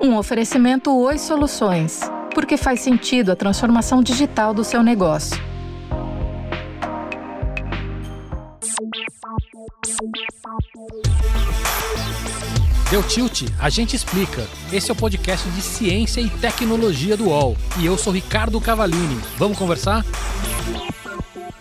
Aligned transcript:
Um 0.00 0.16
oferecimento 0.16 0.94
Oi 0.96 1.18
Soluções, 1.18 2.00
porque 2.34 2.56
faz 2.56 2.80
sentido 2.80 3.32
a 3.32 3.36
transformação 3.36 4.02
digital 4.02 4.52
do 4.52 4.64
seu 4.64 4.82
negócio. 4.82 5.36
Deu 12.90 13.02
tilt? 13.02 13.42
A 13.60 13.70
gente 13.70 13.96
explica. 13.96 14.46
Esse 14.72 14.90
é 14.90 14.92
o 14.92 14.96
podcast 14.96 15.48
de 15.50 15.62
ciência 15.62 16.20
e 16.20 16.28
tecnologia 16.28 17.16
do 17.16 17.28
UOL. 17.28 17.56
E 17.80 17.86
eu 17.86 17.96
sou 17.96 18.12
Ricardo 18.12 18.60
Cavalini. 18.60 19.20
Vamos 19.36 19.58
conversar? 19.58 20.04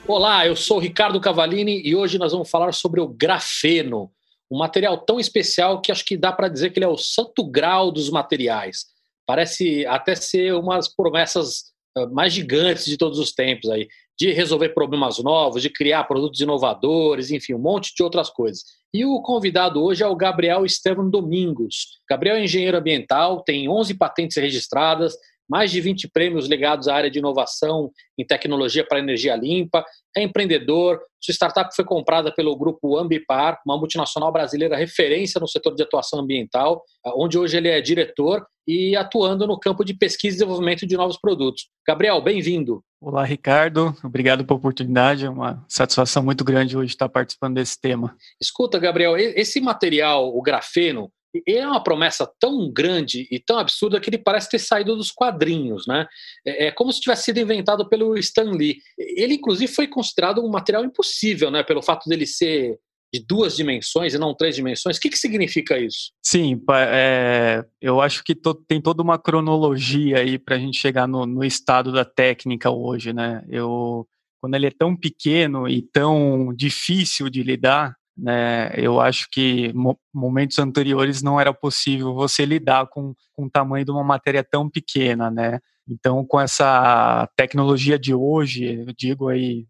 Olá, 0.05 0.45
eu 0.45 0.55
sou 0.55 0.79
Ricardo 0.79 1.19
Cavalini 1.19 1.81
e 1.83 1.95
hoje 1.95 2.17
nós 2.17 2.33
vamos 2.33 2.49
falar 2.49 2.73
sobre 2.73 2.99
o 2.99 3.07
grafeno 3.07 4.11
um 4.53 4.57
material 4.57 4.99
tão 4.99 5.19
especial 5.19 5.81
que 5.81 5.91
acho 5.91 6.05
que 6.05 6.15
dá 6.15 6.31
para 6.31 6.47
dizer 6.47 6.69
que 6.69 6.77
ele 6.77 6.85
é 6.85 6.89
o 6.89 6.95
santo 6.95 7.43
grau 7.43 7.91
dos 7.91 8.11
materiais. 8.11 8.85
Parece 9.25 9.83
até 9.87 10.13
ser 10.13 10.53
umas 10.53 10.87
promessas 10.87 11.73
ah, 11.97 12.05
mais 12.05 12.33
gigantes 12.33 12.85
de 12.85 12.95
todos 12.95 13.17
os 13.17 13.33
tempos 13.33 13.67
aí, 13.71 13.87
de 14.15 14.31
resolver 14.31 14.69
problemas 14.69 15.17
novos, 15.17 15.63
de 15.63 15.71
criar 15.71 16.03
produtos 16.03 16.39
inovadores, 16.39 17.31
enfim, 17.31 17.55
um 17.55 17.59
monte 17.59 17.95
de 17.95 18.03
outras 18.03 18.29
coisas. 18.29 18.63
E 18.93 19.03
o 19.03 19.23
convidado 19.23 19.83
hoje 19.83 20.03
é 20.03 20.07
o 20.07 20.15
Gabriel 20.15 20.63
Estevam 20.63 21.09
Domingos. 21.09 21.99
Gabriel 22.07 22.35
é 22.35 22.43
engenheiro 22.43 22.77
ambiental, 22.77 23.41
tem 23.41 23.67
11 23.67 23.95
patentes 23.95 24.37
registradas, 24.37 25.15
mais 25.53 25.69
de 25.69 25.79
20 25.79 26.07
prêmios 26.07 26.47
ligados 26.47 26.87
à 26.87 26.95
área 26.95 27.11
de 27.11 27.19
inovação 27.19 27.91
em 28.17 28.25
tecnologia 28.25 28.83
para 28.83 28.97
energia 28.97 29.35
limpa, 29.35 29.85
é 30.17 30.23
empreendedor. 30.23 30.99
Sua 31.21 31.31
startup 31.31 31.75
foi 31.75 31.85
comprada 31.85 32.33
pelo 32.33 32.55
grupo 32.55 32.97
Ambipar, 32.97 33.61
uma 33.63 33.77
multinacional 33.77 34.31
brasileira 34.31 34.75
referência 34.75 35.39
no 35.39 35.47
setor 35.47 35.75
de 35.75 35.83
atuação 35.83 36.21
ambiental, 36.21 36.83
onde 37.05 37.37
hoje 37.37 37.55
ele 37.55 37.67
é 37.67 37.79
diretor 37.79 38.43
e 38.67 38.95
atuando 38.95 39.45
no 39.45 39.59
campo 39.59 39.85
de 39.85 39.93
pesquisa 39.93 40.37
e 40.37 40.39
desenvolvimento 40.39 40.87
de 40.87 40.97
novos 40.97 41.19
produtos. 41.19 41.67
Gabriel, 41.87 42.19
bem-vindo. 42.19 42.83
Olá, 42.99 43.23
Ricardo. 43.23 43.95
Obrigado 44.03 44.43
pela 44.43 44.57
oportunidade. 44.57 45.25
É 45.27 45.29
uma 45.29 45.63
satisfação 45.69 46.23
muito 46.23 46.43
grande 46.43 46.75
hoje 46.75 46.93
estar 46.93 47.09
participando 47.09 47.55
desse 47.55 47.79
tema. 47.79 48.15
Escuta, 48.41 48.79
Gabriel, 48.79 49.15
esse 49.15 49.61
material, 49.61 50.35
o 50.35 50.41
grafeno, 50.41 51.11
é 51.47 51.67
uma 51.67 51.83
promessa 51.83 52.29
tão 52.39 52.71
grande 52.71 53.27
e 53.31 53.39
tão 53.39 53.57
absurda 53.57 53.99
que 53.99 54.09
ele 54.09 54.17
parece 54.17 54.49
ter 54.49 54.59
saído 54.59 54.95
dos 54.95 55.11
quadrinhos, 55.11 55.87
né? 55.87 56.07
É, 56.45 56.67
é 56.67 56.71
como 56.71 56.91
se 56.91 57.01
tivesse 57.01 57.23
sido 57.23 57.39
inventado 57.39 57.87
pelo 57.87 58.17
Stan 58.17 58.51
Lee. 58.51 58.77
Ele, 58.97 59.35
inclusive, 59.35 59.71
foi 59.71 59.87
considerado 59.87 60.43
um 60.43 60.49
material 60.49 60.83
impossível, 60.83 61.49
né? 61.49 61.63
Pelo 61.63 61.81
fato 61.81 62.07
dele 62.07 62.25
ser 62.25 62.77
de 63.13 63.23
duas 63.23 63.55
dimensões 63.55 64.15
e 64.15 64.17
não 64.17 64.33
três 64.33 64.55
dimensões. 64.55 64.97
O 64.97 64.99
que, 64.99 65.09
que 65.09 65.17
significa 65.17 65.77
isso? 65.77 66.11
Sim, 66.25 66.59
é, 66.71 67.63
eu 67.79 68.01
acho 68.01 68.23
que 68.23 68.33
to, 68.33 68.55
tem 68.55 68.81
toda 68.81 69.03
uma 69.03 69.19
cronologia 69.19 70.17
aí 70.17 70.39
para 70.39 70.55
a 70.55 70.59
gente 70.59 70.79
chegar 70.79 71.07
no, 71.07 71.25
no, 71.25 71.43
estado 71.43 71.91
da 71.91 72.03
técnica 72.03 72.71
hoje, 72.71 73.13
né? 73.13 73.45
Eu, 73.47 74.07
quando 74.41 74.55
ele 74.55 74.65
é 74.65 74.71
tão 74.71 74.95
pequeno 74.95 75.67
e 75.67 75.83
tão 75.83 76.51
difícil 76.55 77.29
de 77.29 77.43
lidar, 77.43 77.95
né? 78.17 78.71
Eu 78.75 79.01
acho 79.01 79.27
que 79.31 79.73
mo 79.73 79.97
momentos 80.13 80.59
anteriores 80.59 81.21
não 81.21 81.39
era 81.39 81.53
possível 81.53 82.13
você 82.13 82.45
lidar 82.45 82.87
com, 82.87 83.15
com 83.33 83.45
o 83.45 83.49
tamanho 83.49 83.83
de 83.83 83.91
uma 83.91 84.03
matéria 84.03 84.43
tão 84.43 84.69
pequena, 84.69 85.31
né? 85.31 85.59
Então, 85.87 86.25
com 86.25 86.39
essa 86.39 87.27
tecnologia 87.35 87.99
de 87.99 88.13
hoje, 88.13 88.85
eu 88.87 88.93
digo 88.97 89.27
aí 89.27 89.65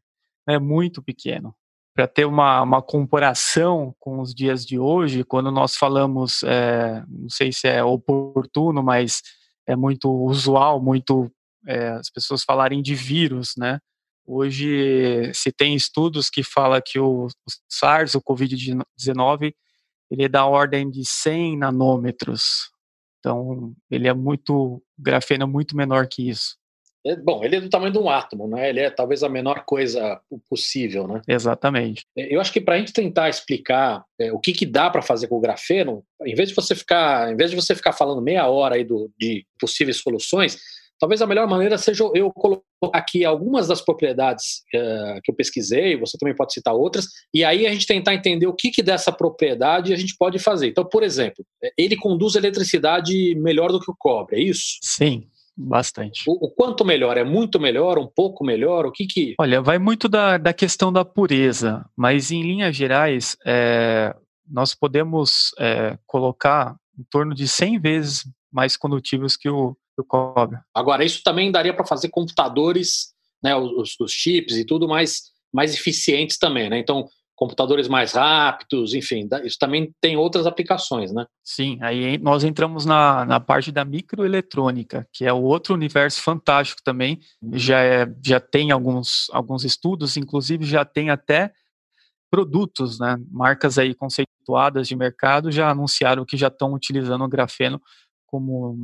É 0.48 0.58
muito 0.58 1.00
pequeno. 1.00 1.54
Para 1.94 2.08
ter 2.08 2.24
uma, 2.24 2.62
uma 2.62 2.82
comparação 2.82 3.94
com 4.00 4.18
os 4.20 4.34
dias 4.34 4.66
de 4.66 4.76
hoje, 4.78 5.22
quando 5.22 5.52
nós 5.52 5.76
falamos, 5.76 6.42
é, 6.42 7.04
não 7.08 7.28
sei 7.28 7.52
se 7.52 7.68
é 7.68 7.84
oportuno, 7.84 8.82
mas 8.82 9.22
é 9.66 9.76
muito 9.76 10.10
usual, 10.10 10.82
muito 10.82 11.30
é, 11.66 11.90
as 11.90 12.10
pessoas 12.10 12.42
falarem 12.42 12.82
de 12.82 12.96
vírus, 12.96 13.52
né? 13.56 13.78
Hoje 14.26 15.30
se 15.34 15.52
tem 15.52 15.76
estudos 15.76 16.30
que 16.30 16.42
fala 16.42 16.80
que 16.80 16.98
o, 16.98 17.26
o 17.26 17.28
SARS, 17.68 18.14
o 18.14 18.22
COVID-19, 18.22 19.52
ele 20.10 20.24
é 20.24 20.28
da 20.28 20.44
ordem 20.44 20.90
de 20.90 21.04
100 21.04 21.58
nanômetros, 21.58 22.70
então, 23.20 23.74
ele 23.90 24.08
é 24.08 24.14
muito, 24.14 24.82
grafeno 24.98 25.44
é 25.44 25.46
muito 25.46 25.76
menor 25.76 26.08
que 26.08 26.28
isso. 26.28 26.58
É, 27.06 27.16
bom, 27.16 27.42
ele 27.42 27.56
é 27.56 27.60
do 27.60 27.70
tamanho 27.70 27.92
de 27.92 27.98
um 27.98 28.10
átomo, 28.10 28.46
né? 28.46 28.68
Ele 28.68 28.80
é 28.80 28.90
talvez 28.90 29.22
a 29.22 29.28
menor 29.28 29.64
coisa 29.64 30.20
possível, 30.50 31.06
né? 31.06 31.22
Exatamente. 31.26 32.04
É, 32.16 32.34
eu 32.34 32.40
acho 32.40 32.52
que 32.52 32.60
para 32.60 32.74
a 32.74 32.78
gente 32.78 32.92
tentar 32.92 33.28
explicar 33.28 34.04
é, 34.18 34.32
o 34.32 34.38
que, 34.38 34.52
que 34.52 34.66
dá 34.66 34.90
para 34.90 35.00
fazer 35.00 35.26
com 35.28 35.36
o 35.36 35.40
grafeno, 35.40 36.04
em 36.24 36.34
vez 36.34 36.50
de 36.50 36.54
você 36.54 36.74
ficar, 36.74 37.32
em 37.32 37.36
vez 37.36 37.50
de 37.50 37.56
você 37.56 37.74
ficar 37.74 37.92
falando 37.92 38.20
meia 38.20 38.46
hora 38.48 38.74
aí 38.74 38.84
do, 38.84 39.10
de 39.18 39.46
possíveis 39.58 39.96
soluções, 39.96 40.58
Talvez 41.00 41.22
a 41.22 41.26
melhor 41.26 41.48
maneira 41.48 41.78
seja 41.78 42.04
eu 42.14 42.30
colocar 42.30 42.62
aqui 42.92 43.24
algumas 43.24 43.66
das 43.66 43.80
propriedades 43.80 44.62
uh, 44.74 45.20
que 45.24 45.32
eu 45.32 45.34
pesquisei, 45.34 45.96
você 45.96 46.18
também 46.18 46.36
pode 46.36 46.52
citar 46.52 46.74
outras, 46.74 47.06
e 47.32 47.42
aí 47.42 47.66
a 47.66 47.72
gente 47.72 47.86
tentar 47.86 48.14
entender 48.14 48.46
o 48.46 48.54
que, 48.54 48.70
que 48.70 48.82
dessa 48.82 49.10
propriedade 49.10 49.94
a 49.94 49.96
gente 49.96 50.14
pode 50.18 50.38
fazer. 50.38 50.68
Então, 50.68 50.84
por 50.84 51.02
exemplo, 51.02 51.44
ele 51.76 51.96
conduz 51.96 52.34
eletricidade 52.34 53.34
melhor 53.36 53.72
do 53.72 53.80
que 53.80 53.90
o 53.90 53.96
cobre, 53.98 54.36
é 54.36 54.44
isso? 54.44 54.78
Sim, 54.82 55.26
bastante. 55.56 56.22
O, 56.26 56.46
o, 56.46 56.50
quanto 56.50 56.84
melhor? 56.84 57.16
É 57.16 57.24
muito 57.24 57.58
melhor? 57.58 57.98
Um 57.98 58.06
pouco 58.06 58.44
melhor? 58.44 58.84
O 58.84 58.92
que 58.92 59.06
que... 59.06 59.34
Olha, 59.38 59.62
vai 59.62 59.78
muito 59.78 60.06
da, 60.06 60.36
da 60.36 60.52
questão 60.52 60.92
da 60.92 61.04
pureza, 61.04 61.82
mas 61.96 62.30
em 62.30 62.42
linhas 62.42 62.76
gerais, 62.76 63.38
é, 63.46 64.14
nós 64.46 64.74
podemos 64.74 65.52
é, 65.58 65.98
colocar 66.06 66.76
em 66.98 67.04
torno 67.10 67.34
de 67.34 67.48
100 67.48 67.80
vezes 67.80 68.24
mais 68.52 68.76
condutíveis 68.76 69.36
que 69.36 69.48
o, 69.48 69.76
do 70.00 70.04
cobre. 70.06 70.58
Agora, 70.74 71.04
isso 71.04 71.22
também 71.22 71.50
daria 71.52 71.74
para 71.74 71.86
fazer 71.86 72.08
computadores, 72.08 73.12
né, 73.42 73.54
os, 73.54 73.94
os, 74.00 74.12
chips 74.12 74.56
e 74.56 74.64
tudo 74.64 74.88
mais, 74.88 75.22
mais 75.52 75.74
eficientes 75.74 76.38
também, 76.38 76.68
né? 76.68 76.78
Então, 76.78 77.06
computadores 77.40 77.88
mais 77.88 78.12
rápidos, 78.12 78.92
enfim, 78.92 79.26
isso 79.44 79.56
também 79.58 79.94
tem 79.98 80.14
outras 80.14 80.46
aplicações, 80.46 81.10
né? 81.10 81.24
Sim, 81.42 81.78
aí 81.80 82.18
nós 82.18 82.44
entramos 82.44 82.84
na, 82.84 83.24
na 83.24 83.40
parte 83.40 83.72
da 83.72 83.82
microeletrônica, 83.82 85.08
que 85.10 85.24
é 85.24 85.32
outro 85.32 85.72
universo 85.72 86.22
fantástico 86.22 86.82
também. 86.84 87.18
Uhum. 87.40 87.56
Já, 87.58 87.80
é, 87.80 88.06
já 88.22 88.38
tem 88.38 88.70
alguns, 88.70 89.30
alguns 89.32 89.64
estudos, 89.64 90.18
inclusive 90.18 90.66
já 90.66 90.84
tem 90.84 91.08
até 91.08 91.50
produtos, 92.30 93.00
né? 93.00 93.16
Marcas 93.30 93.78
aí 93.78 93.94
conceituadas 93.94 94.86
de 94.86 94.94
mercado 94.94 95.50
já 95.50 95.70
anunciaram 95.70 96.26
que 96.26 96.36
já 96.36 96.48
estão 96.48 96.74
utilizando 96.74 97.24
o 97.24 97.28
grafeno 97.28 97.80
como 98.26 98.76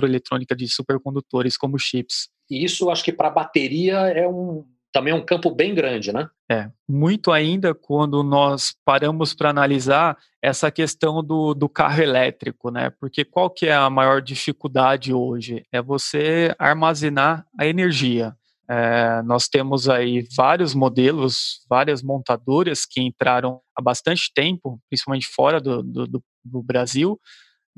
microeletrônica 0.00 0.56
de 0.56 0.68
supercondutores, 0.68 1.56
como 1.56 1.78
chips. 1.78 2.28
E 2.50 2.64
isso, 2.64 2.90
acho 2.90 3.04
que 3.04 3.12
para 3.12 3.30
bateria 3.30 3.96
é 4.08 4.26
um 4.26 4.64
também 4.92 5.12
é 5.12 5.14
um 5.14 5.24
campo 5.24 5.54
bem 5.54 5.72
grande, 5.72 6.12
né? 6.12 6.28
É, 6.50 6.68
muito 6.88 7.30
ainda 7.30 7.72
quando 7.72 8.24
nós 8.24 8.74
paramos 8.84 9.32
para 9.32 9.50
analisar 9.50 10.18
essa 10.42 10.68
questão 10.68 11.22
do, 11.22 11.54
do 11.54 11.68
carro 11.68 12.02
elétrico, 12.02 12.72
né? 12.72 12.90
Porque 12.98 13.24
qual 13.24 13.48
que 13.48 13.66
é 13.66 13.72
a 13.72 13.88
maior 13.88 14.20
dificuldade 14.20 15.14
hoje? 15.14 15.64
É 15.70 15.80
você 15.80 16.52
armazenar 16.58 17.46
a 17.56 17.66
energia. 17.66 18.34
É, 18.68 19.22
nós 19.22 19.46
temos 19.46 19.88
aí 19.88 20.26
vários 20.36 20.74
modelos, 20.74 21.64
várias 21.70 22.02
montadoras 22.02 22.84
que 22.84 23.00
entraram 23.00 23.60
há 23.76 23.80
bastante 23.80 24.32
tempo, 24.34 24.80
principalmente 24.88 25.28
fora 25.28 25.60
do, 25.60 25.84
do, 25.84 26.22
do 26.44 26.62
Brasil, 26.64 27.16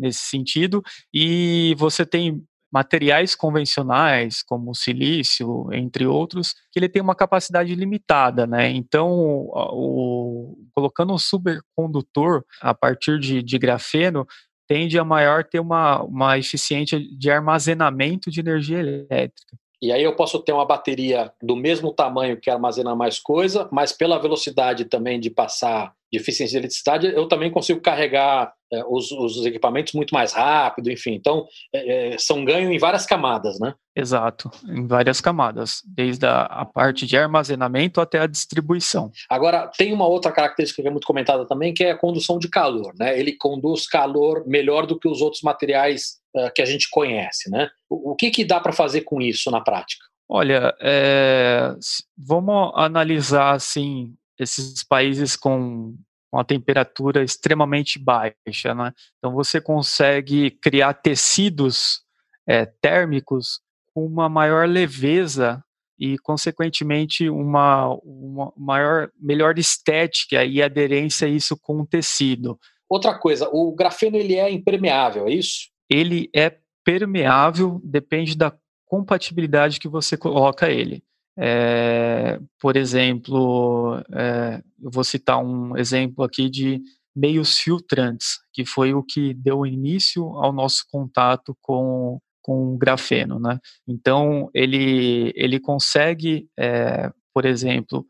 nesse 0.02 0.22
sentido, 0.22 0.82
e 1.14 1.75
você 1.78 2.04
tem 2.04 2.44
materiais 2.72 3.34
convencionais, 3.34 4.43
como 4.43 4.75
silício, 4.75 5.69
entre 5.72 6.06
outros, 6.06 6.54
que 6.72 6.78
ele 6.78 6.88
tem 6.88 7.02
uma 7.02 7.14
capacidade 7.14 7.75
limitada, 7.75 8.46
né? 8.46 8.70
Então, 8.70 9.46
o, 9.52 10.56
colocando 10.75 11.12
um 11.12 11.19
supercondutor 11.19 12.43
a 12.62 12.72
partir 12.72 13.20
de, 13.20 13.43
de 13.43 13.58
grafeno, 13.58 14.26
tende 14.66 14.99
a 14.99 15.04
maior 15.04 15.44
ter 15.44 15.60
uma, 15.60 16.02
uma 16.02 16.38
eficiência 16.38 16.99
de 16.99 17.31
armazenamento 17.31 18.31
de 18.31 18.40
energia 18.40 18.78
elétrica. 18.78 19.54
E 19.82 19.93
aí 19.93 20.02
eu 20.02 20.14
posso 20.16 20.38
ter 20.38 20.52
uma 20.52 20.64
bateria 20.64 21.31
do 21.43 21.56
mesmo 21.56 21.93
tamanho 21.93 22.40
que 22.40 22.49
armazena 22.49 22.94
mais 22.94 23.19
coisa, 23.19 23.69
mas 23.70 23.93
pela 23.93 24.19
velocidade 24.19 24.84
também 24.84 25.20
de 25.20 25.28
passar 25.28 25.93
de 26.12 26.19
eficiência 26.19 26.53
de 26.53 26.59
eletricidade, 26.59 27.06
eu 27.06 27.26
também 27.26 27.50
consigo 27.50 27.81
carregar 27.81 28.53
é, 28.70 28.82
os, 28.87 29.11
os, 29.11 29.47
equipamentos 29.47 29.94
muito 29.94 30.14
mais 30.14 30.32
rápido, 30.32 30.91
enfim. 30.91 31.12
Então, 31.12 31.47
é, 31.75 32.12
é, 32.14 32.19
são 32.19 32.44
ganho 32.44 32.70
em 32.70 32.79
várias 32.79 33.06
camadas, 33.06 33.59
né? 33.59 33.75
Exato, 33.97 34.50
em 34.69 34.87
várias 34.87 35.20
camadas, 35.20 35.82
desde 35.87 36.26
a, 36.26 36.43
a, 36.43 36.64
parte 36.64 37.06
de 37.06 37.17
armazenamento 37.17 38.00
até 38.00 38.19
a 38.19 38.26
distribuição. 38.26 39.11
Agora, 39.29 39.70
tem 39.76 39.93
uma 39.93 40.06
outra 40.06 40.31
característica 40.32 40.82
que 40.82 40.88
é 40.88 40.91
muito 40.91 41.06
comentada 41.06 41.47
também, 41.47 41.73
que 41.73 41.85
é 41.85 41.93
a 41.93 41.99
condução 41.99 42.38
de 42.38 42.49
calor, 42.49 42.93
né? 42.99 43.19
Ele 43.19 43.32
conduz 43.32 43.87
calor 43.87 44.47
melhor 44.47 44.87
do 44.87 44.99
que 44.99 45.09
os 45.09 45.23
outros 45.23 45.43
materiais 45.43 46.19
uh, 46.37 46.53
que 46.55 46.61
a 46.61 46.67
gente 46.67 46.88
conhece, 46.91 47.50
né? 47.50 47.70
O, 47.88 48.12
o 48.12 48.17
que, 48.17 48.31
que 48.31 48.44
dá 48.44 48.61
para 48.61 48.73
fazer 48.73 49.03
com 49.03 49.20
isso 49.20 49.50
na 49.50 49.61
prática? 49.61 50.05
Olha, 50.29 50.75
é, 50.81 51.75
vamos 52.17 52.73
analisar 52.75 53.53
assim 53.53 54.14
esses 54.43 54.85
países 54.85 55.37
com 55.37 55.94
uma 56.33 56.44
temperatura 56.44 57.23
extremamente 57.23 57.99
baixa, 57.99 58.75
né? 58.75 58.93
Então 59.19 59.33
você 59.33 59.61
consegue 59.61 60.50
criar 60.50 60.94
tecidos 60.94 62.00
é, 62.47 62.65
térmicos 62.65 63.61
com 63.94 64.06
uma 64.06 64.29
maior 64.29 64.67
leveza 64.67 65.62
e, 65.99 66.19
consequentemente, 66.19 67.29
uma, 67.29 67.94
uma 68.03 68.53
maior, 68.56 69.11
melhor 69.21 69.59
estética 69.59 70.45
e 70.45 70.62
aderência 70.62 71.29
a 71.29 71.31
isso 71.31 71.56
com 71.56 71.81
o 71.81 71.87
tecido. 71.87 72.59
Outra 72.88 73.19
coisa, 73.19 73.49
o 73.53 73.73
grafeno 73.75 74.17
ele 74.17 74.35
é 74.35 74.50
impermeável, 74.50 75.29
é 75.29 75.33
isso? 75.33 75.71
Ele 75.88 76.31
é 76.35 76.59
permeável, 76.85 77.81
depende 77.85 78.37
da 78.37 78.53
compatibilidade 78.87 79.79
que 79.79 79.88
você 79.88 80.17
coloca 80.17 80.71
ele. 80.71 81.05
É, 81.38 82.38
por 82.61 82.76
exemplo, 82.76 84.02
é, 84.12 84.62
eu 84.82 84.90
vou 84.90 85.05
citar 85.05 85.38
um 85.38 85.76
exemplo 85.76 86.25
aqui 86.25 86.50
de 86.50 86.81
meios 87.14 87.58
filtrantes, 87.58 88.38
que 88.52 88.64
foi 88.64 88.94
o 88.94 89.02
que 89.02 89.34
deu 89.34 89.67
início 89.67 90.25
ao 90.38 90.52
nosso 90.52 90.84
contato 90.90 91.56
com, 91.61 92.19
com 92.43 92.75
o 92.75 92.79
grafeno. 92.79 93.38
Né? 93.38 93.58
Então, 93.87 94.50
ele, 94.55 95.32
ele 95.34 95.61
consegue, 95.61 96.49
é, 96.58 97.11
por 97.35 97.44
exemplo, 97.44 98.06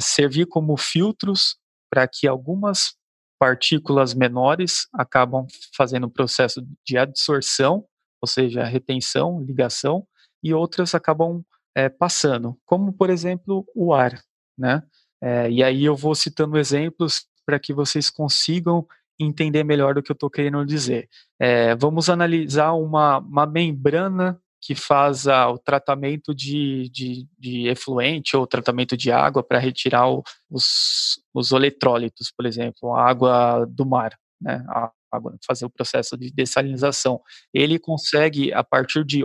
servir 0.00 0.46
como 0.46 0.76
filtros 0.76 1.56
para 1.88 2.08
que 2.08 2.26
algumas 2.26 2.96
partículas 3.38 4.12
menores 4.12 4.88
acabam 4.92 5.46
fazendo 5.76 6.08
o 6.08 6.10
processo 6.10 6.60
de 6.84 6.98
adsorção, 6.98 7.84
ou 8.20 8.26
seja, 8.26 8.64
retenção, 8.64 9.40
ligação, 9.40 10.04
e 10.42 10.52
outras 10.52 10.94
acabam 10.94 11.44
é, 11.78 11.88
passando, 11.88 12.58
como 12.66 12.92
por 12.92 13.08
exemplo 13.08 13.64
o 13.72 13.94
ar, 13.94 14.20
né? 14.58 14.82
É, 15.22 15.48
e 15.48 15.62
aí 15.62 15.84
eu 15.84 15.94
vou 15.94 16.12
citando 16.12 16.58
exemplos 16.58 17.24
para 17.46 17.58
que 17.58 17.72
vocês 17.72 18.10
consigam 18.10 18.84
entender 19.18 19.62
melhor 19.62 19.94
do 19.94 20.02
que 20.02 20.10
eu 20.10 20.14
estou 20.14 20.28
querendo 20.28 20.64
dizer. 20.66 21.08
É, 21.40 21.76
vamos 21.76 22.10
analisar 22.10 22.72
uma, 22.72 23.18
uma 23.18 23.46
membrana 23.46 24.40
que 24.60 24.74
faz 24.74 25.26
o 25.26 25.56
tratamento 25.58 26.34
de, 26.34 26.90
de, 26.90 27.28
de, 27.38 27.68
efluente 27.68 28.36
ou 28.36 28.44
tratamento 28.44 28.96
de 28.96 29.12
água 29.12 29.40
para 29.40 29.60
retirar 29.60 30.10
o, 30.10 30.24
os, 30.50 31.20
os 31.32 31.52
eletrólitos, 31.52 32.32
por 32.36 32.44
exemplo, 32.44 32.92
a 32.92 33.08
água 33.08 33.64
do 33.66 33.86
mar, 33.86 34.18
né, 34.40 34.64
a 34.68 34.90
água, 35.12 35.36
fazer 35.46 35.64
o 35.64 35.70
processo 35.70 36.16
de 36.16 36.32
dessalinização. 36.32 37.20
Ele 37.54 37.78
consegue, 37.78 38.52
a 38.52 38.64
partir 38.64 39.04
de 39.04 39.24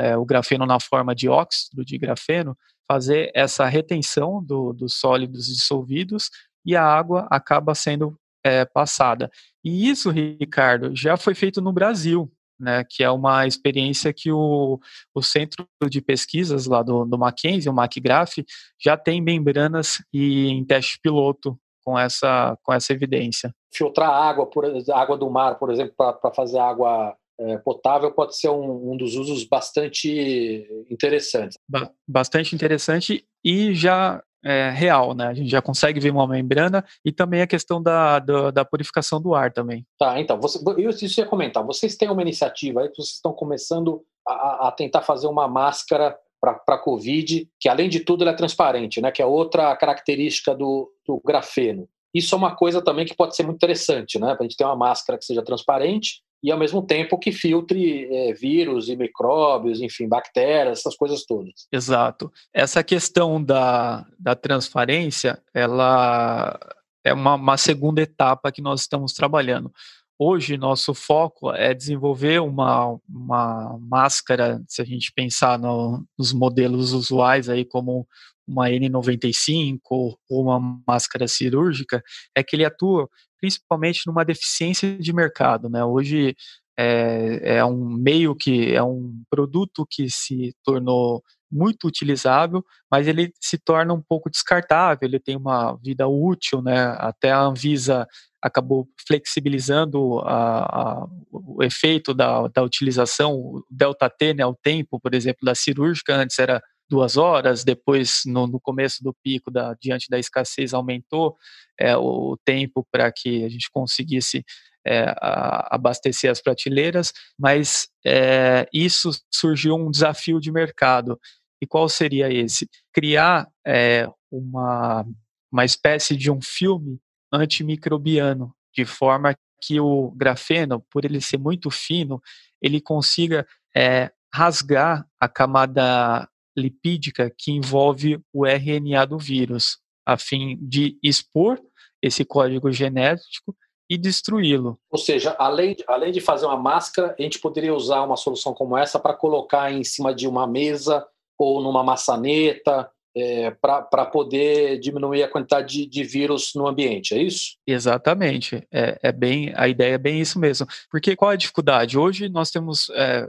é, 0.00 0.16
o 0.16 0.24
grafeno 0.24 0.66
na 0.66 0.78
forma 0.80 1.14
de 1.14 1.28
óxido 1.28 1.84
de 1.84 1.98
grafeno, 1.98 2.56
fazer 2.86 3.30
essa 3.34 3.66
retenção 3.66 4.42
do, 4.42 4.72
dos 4.72 4.94
sólidos 4.94 5.46
dissolvidos 5.46 6.30
e 6.64 6.76
a 6.76 6.84
água 6.84 7.26
acaba 7.30 7.74
sendo 7.74 8.16
é, 8.44 8.64
passada. 8.64 9.30
E 9.64 9.88
isso, 9.88 10.10
Ricardo, 10.10 10.94
já 10.94 11.16
foi 11.16 11.34
feito 11.34 11.60
no 11.60 11.72
Brasil, 11.72 12.30
né, 12.58 12.84
que 12.88 13.02
é 13.02 13.10
uma 13.10 13.46
experiência 13.46 14.12
que 14.12 14.30
o, 14.30 14.78
o 15.14 15.22
centro 15.22 15.66
de 15.88 16.00
pesquisas 16.00 16.66
lá 16.66 16.82
do, 16.82 17.04
do 17.04 17.18
Mackenzie, 17.18 17.68
o 17.68 17.72
MacGraph, 17.72 18.38
já 18.80 18.96
tem 18.96 19.20
membranas 19.20 20.02
e 20.12 20.48
em 20.48 20.64
teste 20.64 20.98
piloto 21.02 21.58
com 21.84 21.98
essa, 21.98 22.56
com 22.62 22.72
essa 22.72 22.92
evidência. 22.92 23.52
Filtrar 23.74 24.10
água, 24.10 24.46
por, 24.46 24.64
água 24.94 25.16
do 25.16 25.28
mar, 25.30 25.58
por 25.58 25.70
exemplo, 25.70 25.94
para 25.96 26.32
fazer 26.32 26.58
água 26.58 27.16
potável 27.64 28.12
pode 28.12 28.36
ser 28.36 28.48
um, 28.48 28.92
um, 28.92 28.96
dos 28.96 29.14
usos 29.16 29.44
bastante 29.44 30.66
interessantes. 30.90 31.58
Ba 31.68 31.90
bastante 32.06 32.54
interessante 32.54 33.24
e 33.44 33.74
já 33.74 34.22
é, 34.44 34.70
real, 34.70 35.14
né? 35.14 35.26
A 35.26 35.34
gente 35.34 35.50
já 35.50 35.62
consegue 35.62 36.00
ver 36.00 36.10
uma 36.10 36.26
membrana 36.26 36.84
e 37.04 37.12
também 37.12 37.40
a 37.42 37.46
questão 37.46 37.82
da, 37.82 38.18
da, 38.18 38.50
da 38.50 38.64
purificação 38.64 39.20
do 39.20 39.34
ar 39.34 39.52
também. 39.52 39.86
Tá, 39.98 40.20
então, 40.20 40.40
você, 40.40 40.58
eu 40.78 40.90
isso 40.90 41.20
ia 41.20 41.26
comentar. 41.26 41.64
Vocês 41.64 41.96
têm 41.96 42.10
uma 42.10 42.22
iniciativa 42.22 42.80
aí 42.80 42.88
que 42.88 42.96
vocês 42.96 43.16
estão 43.16 43.32
começando 43.32 44.02
a, 44.26 44.68
a 44.68 44.72
tentar 44.72 45.02
fazer 45.02 45.26
uma 45.26 45.48
máscara 45.48 46.16
para 46.40 46.60
a 46.68 46.78
Covid, 46.78 47.48
que 47.60 47.68
além 47.68 47.88
de 47.88 48.00
tudo 48.00 48.24
ela 48.24 48.32
é 48.32 48.36
transparente, 48.36 49.00
né? 49.00 49.12
Que 49.12 49.22
é 49.22 49.26
outra 49.26 49.74
característica 49.76 50.54
do, 50.54 50.92
do 51.06 51.20
grafeno. 51.24 51.88
Isso 52.12 52.34
é 52.34 52.38
uma 52.38 52.54
coisa 52.54 52.82
também 52.82 53.06
que 53.06 53.14
pode 53.14 53.36
ser 53.36 53.44
muito 53.44 53.56
interessante, 53.56 54.18
né? 54.18 54.34
Para 54.34 54.44
a 54.44 54.48
gente 54.48 54.56
ter 54.56 54.64
uma 54.64 54.76
máscara 54.76 55.18
que 55.18 55.24
seja 55.24 55.42
transparente 55.42 56.20
e 56.42 56.50
ao 56.50 56.58
mesmo 56.58 56.82
tempo 56.84 57.18
que 57.18 57.30
filtre 57.30 58.06
é, 58.12 58.32
vírus 58.32 58.88
e 58.88 58.96
micróbios, 58.96 59.80
enfim, 59.80 60.08
bactérias, 60.08 60.80
essas 60.80 60.96
coisas 60.96 61.24
todas. 61.24 61.66
Exato. 61.70 62.32
Essa 62.52 62.82
questão 62.82 63.42
da, 63.42 64.04
da 64.18 64.34
transparência, 64.34 65.40
ela 65.54 66.58
é 67.04 67.12
uma, 67.12 67.34
uma 67.34 67.56
segunda 67.56 68.02
etapa 68.02 68.50
que 68.50 68.60
nós 68.60 68.80
estamos 68.80 69.12
trabalhando. 69.12 69.72
Hoje, 70.18 70.56
nosso 70.56 70.94
foco 70.94 71.52
é 71.52 71.74
desenvolver 71.74 72.40
uma, 72.40 72.96
uma 73.08 73.78
máscara, 73.80 74.62
se 74.68 74.80
a 74.82 74.84
gente 74.84 75.12
pensar 75.12 75.58
no, 75.58 76.04
nos 76.18 76.32
modelos 76.32 76.92
usuais 76.92 77.48
aí, 77.48 77.64
como 77.64 78.06
uma 78.46 78.68
N95 78.68 79.78
ou 79.88 80.18
uma 80.28 80.60
máscara 80.86 81.26
cirúrgica, 81.26 82.02
é 82.36 82.42
que 82.42 82.56
ele 82.56 82.64
atua 82.64 83.08
principalmente 83.42 84.06
numa 84.06 84.24
deficiência 84.24 84.96
de 84.96 85.12
mercado. 85.12 85.68
Né? 85.68 85.84
Hoje 85.84 86.36
é, 86.78 87.56
é 87.56 87.64
um 87.64 87.88
meio 87.88 88.36
que 88.36 88.72
é 88.72 88.82
um 88.82 89.20
produto 89.28 89.84
que 89.90 90.08
se 90.08 90.54
tornou 90.64 91.20
muito 91.50 91.86
utilizável, 91.86 92.64
mas 92.90 93.06
ele 93.06 93.32
se 93.38 93.58
torna 93.58 93.92
um 93.92 94.00
pouco 94.00 94.30
descartável, 94.30 95.06
ele 95.06 95.18
tem 95.18 95.36
uma 95.36 95.74
vida 95.74 96.08
útil, 96.08 96.62
né? 96.62 96.96
Até 96.98 97.30
a 97.30 97.42
Anvisa 97.42 98.06
acabou 98.40 98.88
flexibilizando 99.06 100.20
a, 100.20 101.02
a, 101.02 101.06
o 101.30 101.62
efeito 101.62 102.14
da, 102.14 102.48
da 102.48 102.62
utilização, 102.62 103.34
o 103.34 103.62
delta 103.70 104.08
T, 104.08 104.32
né, 104.32 104.46
o 104.46 104.54
tempo, 104.54 104.98
por 104.98 105.14
exemplo, 105.14 105.44
da 105.44 105.54
cirúrgica, 105.54 106.16
antes 106.16 106.38
era 106.38 106.62
duas 106.92 107.16
horas, 107.16 107.64
depois 107.64 108.20
no, 108.26 108.46
no 108.46 108.60
começo 108.60 109.02
do 109.02 109.14
pico, 109.24 109.50
da, 109.50 109.74
diante 109.80 110.10
da 110.10 110.18
escassez, 110.18 110.74
aumentou 110.74 111.38
é, 111.80 111.96
o 111.96 112.36
tempo 112.44 112.86
para 112.92 113.10
que 113.10 113.42
a 113.46 113.48
gente 113.48 113.70
conseguisse 113.72 114.44
é, 114.86 115.04
a, 115.16 115.74
abastecer 115.74 116.30
as 116.30 116.42
prateleiras, 116.42 117.10
mas 117.38 117.88
é, 118.04 118.68
isso 118.74 119.10
surgiu 119.32 119.74
um 119.74 119.90
desafio 119.90 120.38
de 120.38 120.52
mercado. 120.52 121.18
E 121.62 121.66
qual 121.66 121.88
seria 121.88 122.30
esse? 122.30 122.68
Criar 122.92 123.48
é, 123.66 124.06
uma, 124.30 125.06
uma 125.50 125.64
espécie 125.64 126.14
de 126.14 126.30
um 126.30 126.42
filme 126.42 127.00
antimicrobiano, 127.32 128.54
de 128.76 128.84
forma 128.84 129.34
que 129.62 129.80
o 129.80 130.10
grafeno, 130.10 130.84
por 130.90 131.06
ele 131.06 131.22
ser 131.22 131.38
muito 131.38 131.70
fino, 131.70 132.20
ele 132.60 132.82
consiga 132.82 133.46
é, 133.74 134.10
rasgar 134.34 135.06
a 135.18 135.26
camada 135.26 136.28
lipídica 136.56 137.32
que 137.36 137.52
envolve 137.52 138.20
o 138.32 138.46
RNA 138.46 139.06
do 139.06 139.18
vírus, 139.18 139.78
a 140.06 140.16
fim 140.16 140.58
de 140.60 140.98
expor 141.02 141.60
esse 142.02 142.24
código 142.24 142.70
genético 142.70 143.56
e 143.88 143.96
destruí-lo. 143.96 144.78
Ou 144.90 144.98
seja, 144.98 145.36
além 145.38 145.74
de, 145.74 145.84
além 145.86 146.12
de 146.12 146.20
fazer 146.20 146.46
uma 146.46 146.56
máscara, 146.56 147.14
a 147.18 147.22
gente 147.22 147.38
poderia 147.38 147.74
usar 147.74 148.02
uma 148.02 148.16
solução 148.16 148.54
como 148.54 148.76
essa 148.76 148.98
para 148.98 149.14
colocar 149.14 149.72
em 149.72 149.84
cima 149.84 150.14
de 150.14 150.26
uma 150.26 150.46
mesa 150.46 151.06
ou 151.38 151.60
numa 151.60 151.82
maçaneta, 151.82 152.90
é, 153.14 153.50
para 153.50 154.06
poder 154.06 154.78
diminuir 154.80 155.22
a 155.22 155.28
quantidade 155.28 155.74
de, 155.74 155.86
de, 155.86 156.04
vírus 156.04 156.52
no 156.54 156.66
ambiente, 156.66 157.14
é 157.14 157.22
isso? 157.22 157.58
Exatamente, 157.66 158.66
é, 158.72 158.98
é, 159.02 159.12
bem 159.12 159.52
a 159.54 159.68
ideia 159.68 159.94
é 159.94 159.98
bem 159.98 160.20
isso 160.20 160.38
mesmo. 160.38 160.66
Porque 160.90 161.14
qual 161.14 161.30
é 161.30 161.34
a 161.34 161.38
dificuldade? 161.38 161.98
Hoje 161.98 162.28
nós 162.28 162.50
temos 162.50 162.88
é, 162.90 163.28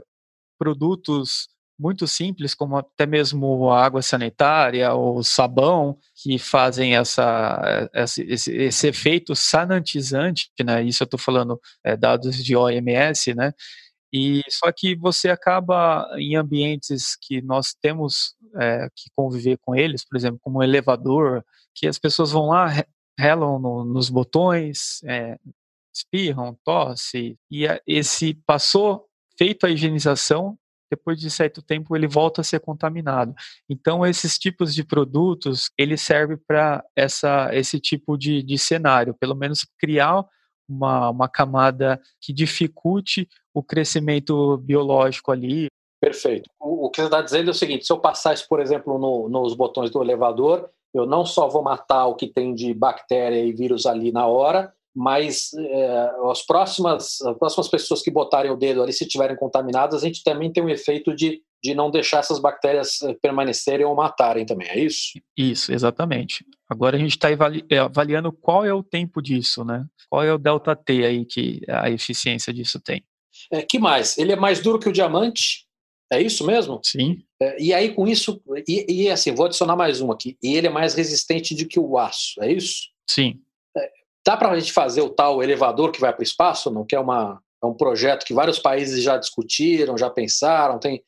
produtos 0.58 1.48
muito 1.78 2.06
simples, 2.06 2.54
como 2.54 2.76
até 2.76 3.06
mesmo 3.06 3.70
a 3.70 3.84
água 3.84 4.02
sanitária 4.02 4.92
ou 4.94 5.22
sabão, 5.22 5.98
que 6.14 6.38
fazem 6.38 6.96
essa, 6.96 7.90
esse, 7.94 8.22
esse 8.52 8.88
efeito 8.88 9.34
sanitizante, 9.34 10.50
né? 10.64 10.82
Isso 10.84 11.02
eu 11.02 11.06
estou 11.06 11.18
falando 11.18 11.60
é, 11.84 11.96
dados 11.96 12.36
de 12.42 12.56
OMS, 12.56 13.34
né? 13.34 13.52
E 14.12 14.42
só 14.48 14.70
que 14.70 14.94
você 14.94 15.28
acaba 15.28 16.08
em 16.16 16.36
ambientes 16.36 17.16
que 17.20 17.42
nós 17.42 17.74
temos 17.74 18.36
é, 18.60 18.88
que 18.94 19.10
conviver 19.16 19.58
com 19.58 19.74
eles, 19.74 20.04
por 20.04 20.16
exemplo, 20.16 20.38
como 20.40 20.60
um 20.60 20.62
elevador, 20.62 21.44
que 21.74 21.88
as 21.88 21.98
pessoas 21.98 22.30
vão 22.30 22.46
lá, 22.50 22.68
relam 23.18 23.58
no, 23.58 23.84
nos 23.84 24.08
botões, 24.08 25.02
é, 25.04 25.36
espirram, 25.92 26.56
tosse, 26.64 27.36
e 27.50 27.66
esse 27.86 28.34
passou 28.46 29.06
feito 29.36 29.66
a 29.66 29.70
higienização, 29.70 30.56
depois 30.94 31.18
de 31.18 31.30
certo 31.30 31.60
tempo 31.60 31.94
ele 31.96 32.06
volta 32.06 32.40
a 32.40 32.44
ser 32.44 32.60
contaminado. 32.60 33.34
Então 33.68 34.06
esses 34.06 34.38
tipos 34.38 34.74
de 34.74 34.84
produtos 34.84 35.70
ele 35.76 35.96
serve 35.96 36.36
para 36.36 36.84
essa 36.96 37.50
esse 37.52 37.80
tipo 37.80 38.16
de, 38.16 38.42
de 38.42 38.56
cenário, 38.56 39.14
pelo 39.14 39.34
menos 39.34 39.66
criar 39.78 40.24
uma, 40.68 41.10
uma 41.10 41.28
camada 41.28 42.00
que 42.20 42.32
dificulte 42.32 43.28
o 43.52 43.62
crescimento 43.62 44.56
biológico 44.58 45.30
ali. 45.30 45.66
Perfeito. 46.00 46.48
O, 46.60 46.86
o 46.86 46.90
que 46.90 47.00
você 47.00 47.06
está 47.06 47.22
dizendo 47.22 47.48
é 47.48 47.50
o 47.50 47.54
seguinte: 47.54 47.86
se 47.86 47.92
eu 47.92 47.98
passar 47.98 48.34
isso, 48.34 48.46
por 48.48 48.60
exemplo, 48.60 48.98
no, 48.98 49.28
nos 49.28 49.54
botões 49.54 49.90
do 49.90 50.02
elevador, 50.02 50.70
eu 50.92 51.06
não 51.06 51.24
só 51.24 51.48
vou 51.48 51.62
matar 51.62 52.06
o 52.06 52.14
que 52.14 52.26
tem 52.26 52.54
de 52.54 52.72
bactéria 52.72 53.44
e 53.44 53.52
vírus 53.52 53.84
ali 53.84 54.12
na 54.12 54.26
hora, 54.26 54.72
mas 54.94 55.52
é, 55.54 56.10
as, 56.30 56.46
próximas, 56.46 57.20
as 57.20 57.36
próximas 57.36 57.68
pessoas 57.68 58.00
que 58.00 58.10
botarem 58.10 58.50
o 58.50 58.56
dedo 58.56 58.82
ali, 58.82 58.92
se 58.92 59.04
estiverem 59.04 59.36
contaminadas, 59.36 60.02
a 60.02 60.06
gente 60.06 60.22
também 60.22 60.52
tem 60.52 60.62
um 60.62 60.68
efeito 60.68 61.14
de, 61.14 61.42
de 61.62 61.74
não 61.74 61.90
deixar 61.90 62.18
essas 62.18 62.38
bactérias 62.38 63.02
eh, 63.02 63.16
permanecerem 63.20 63.84
ou 63.84 63.94
matarem 63.94 64.46
também, 64.46 64.68
é 64.68 64.78
isso? 64.78 65.18
Isso, 65.36 65.72
exatamente. 65.72 66.44
Agora 66.68 66.96
a 66.96 67.00
gente 67.00 67.12
está 67.12 67.28
eh, 67.30 67.78
avaliando 67.78 68.30
qual 68.30 68.64
é 68.64 68.72
o 68.72 68.82
tempo 68.82 69.20
disso, 69.20 69.64
né? 69.64 69.84
Qual 70.08 70.22
é 70.22 70.32
o 70.32 70.38
delta 70.38 70.76
T 70.76 71.04
aí 71.04 71.24
que 71.24 71.60
a 71.68 71.90
eficiência 71.90 72.52
disso 72.52 72.78
tem. 72.78 73.02
É, 73.50 73.62
que 73.62 73.78
mais? 73.78 74.16
Ele 74.16 74.32
é 74.32 74.36
mais 74.36 74.60
duro 74.60 74.78
que 74.78 74.88
o 74.88 74.92
diamante? 74.92 75.64
É 76.12 76.20
isso 76.20 76.46
mesmo? 76.46 76.80
Sim. 76.84 77.22
É, 77.40 77.60
e 77.60 77.74
aí 77.74 77.92
com 77.92 78.06
isso, 78.06 78.40
e, 78.68 79.04
e 79.06 79.10
assim, 79.10 79.34
vou 79.34 79.46
adicionar 79.46 79.74
mais 79.74 80.00
um 80.00 80.12
aqui. 80.12 80.36
E 80.42 80.54
ele 80.54 80.66
é 80.68 80.70
mais 80.70 80.94
resistente 80.94 81.54
do 81.56 81.66
que 81.66 81.80
o 81.80 81.98
aço, 81.98 82.40
é 82.40 82.52
isso? 82.52 82.90
Sim. 83.08 83.40
Dá 84.26 84.36
para 84.36 84.50
a 84.50 84.58
gente 84.58 84.72
fazer 84.72 85.02
o 85.02 85.10
tal 85.10 85.42
elevador 85.42 85.92
que 85.92 86.00
vai 86.00 86.12
para 86.12 86.20
o 86.20 86.24
espaço, 86.24 86.70
não? 86.70 86.84
Que 86.84 86.96
é, 86.96 87.00
uma, 87.00 87.40
é 87.62 87.66
um 87.66 87.74
projeto 87.74 88.24
que 88.24 88.32
vários 88.32 88.58
países 88.58 89.02
já 89.02 89.16
discutiram, 89.16 89.98
já 89.98 90.08
pensaram. 90.08 90.78
Tem, 90.78 91.02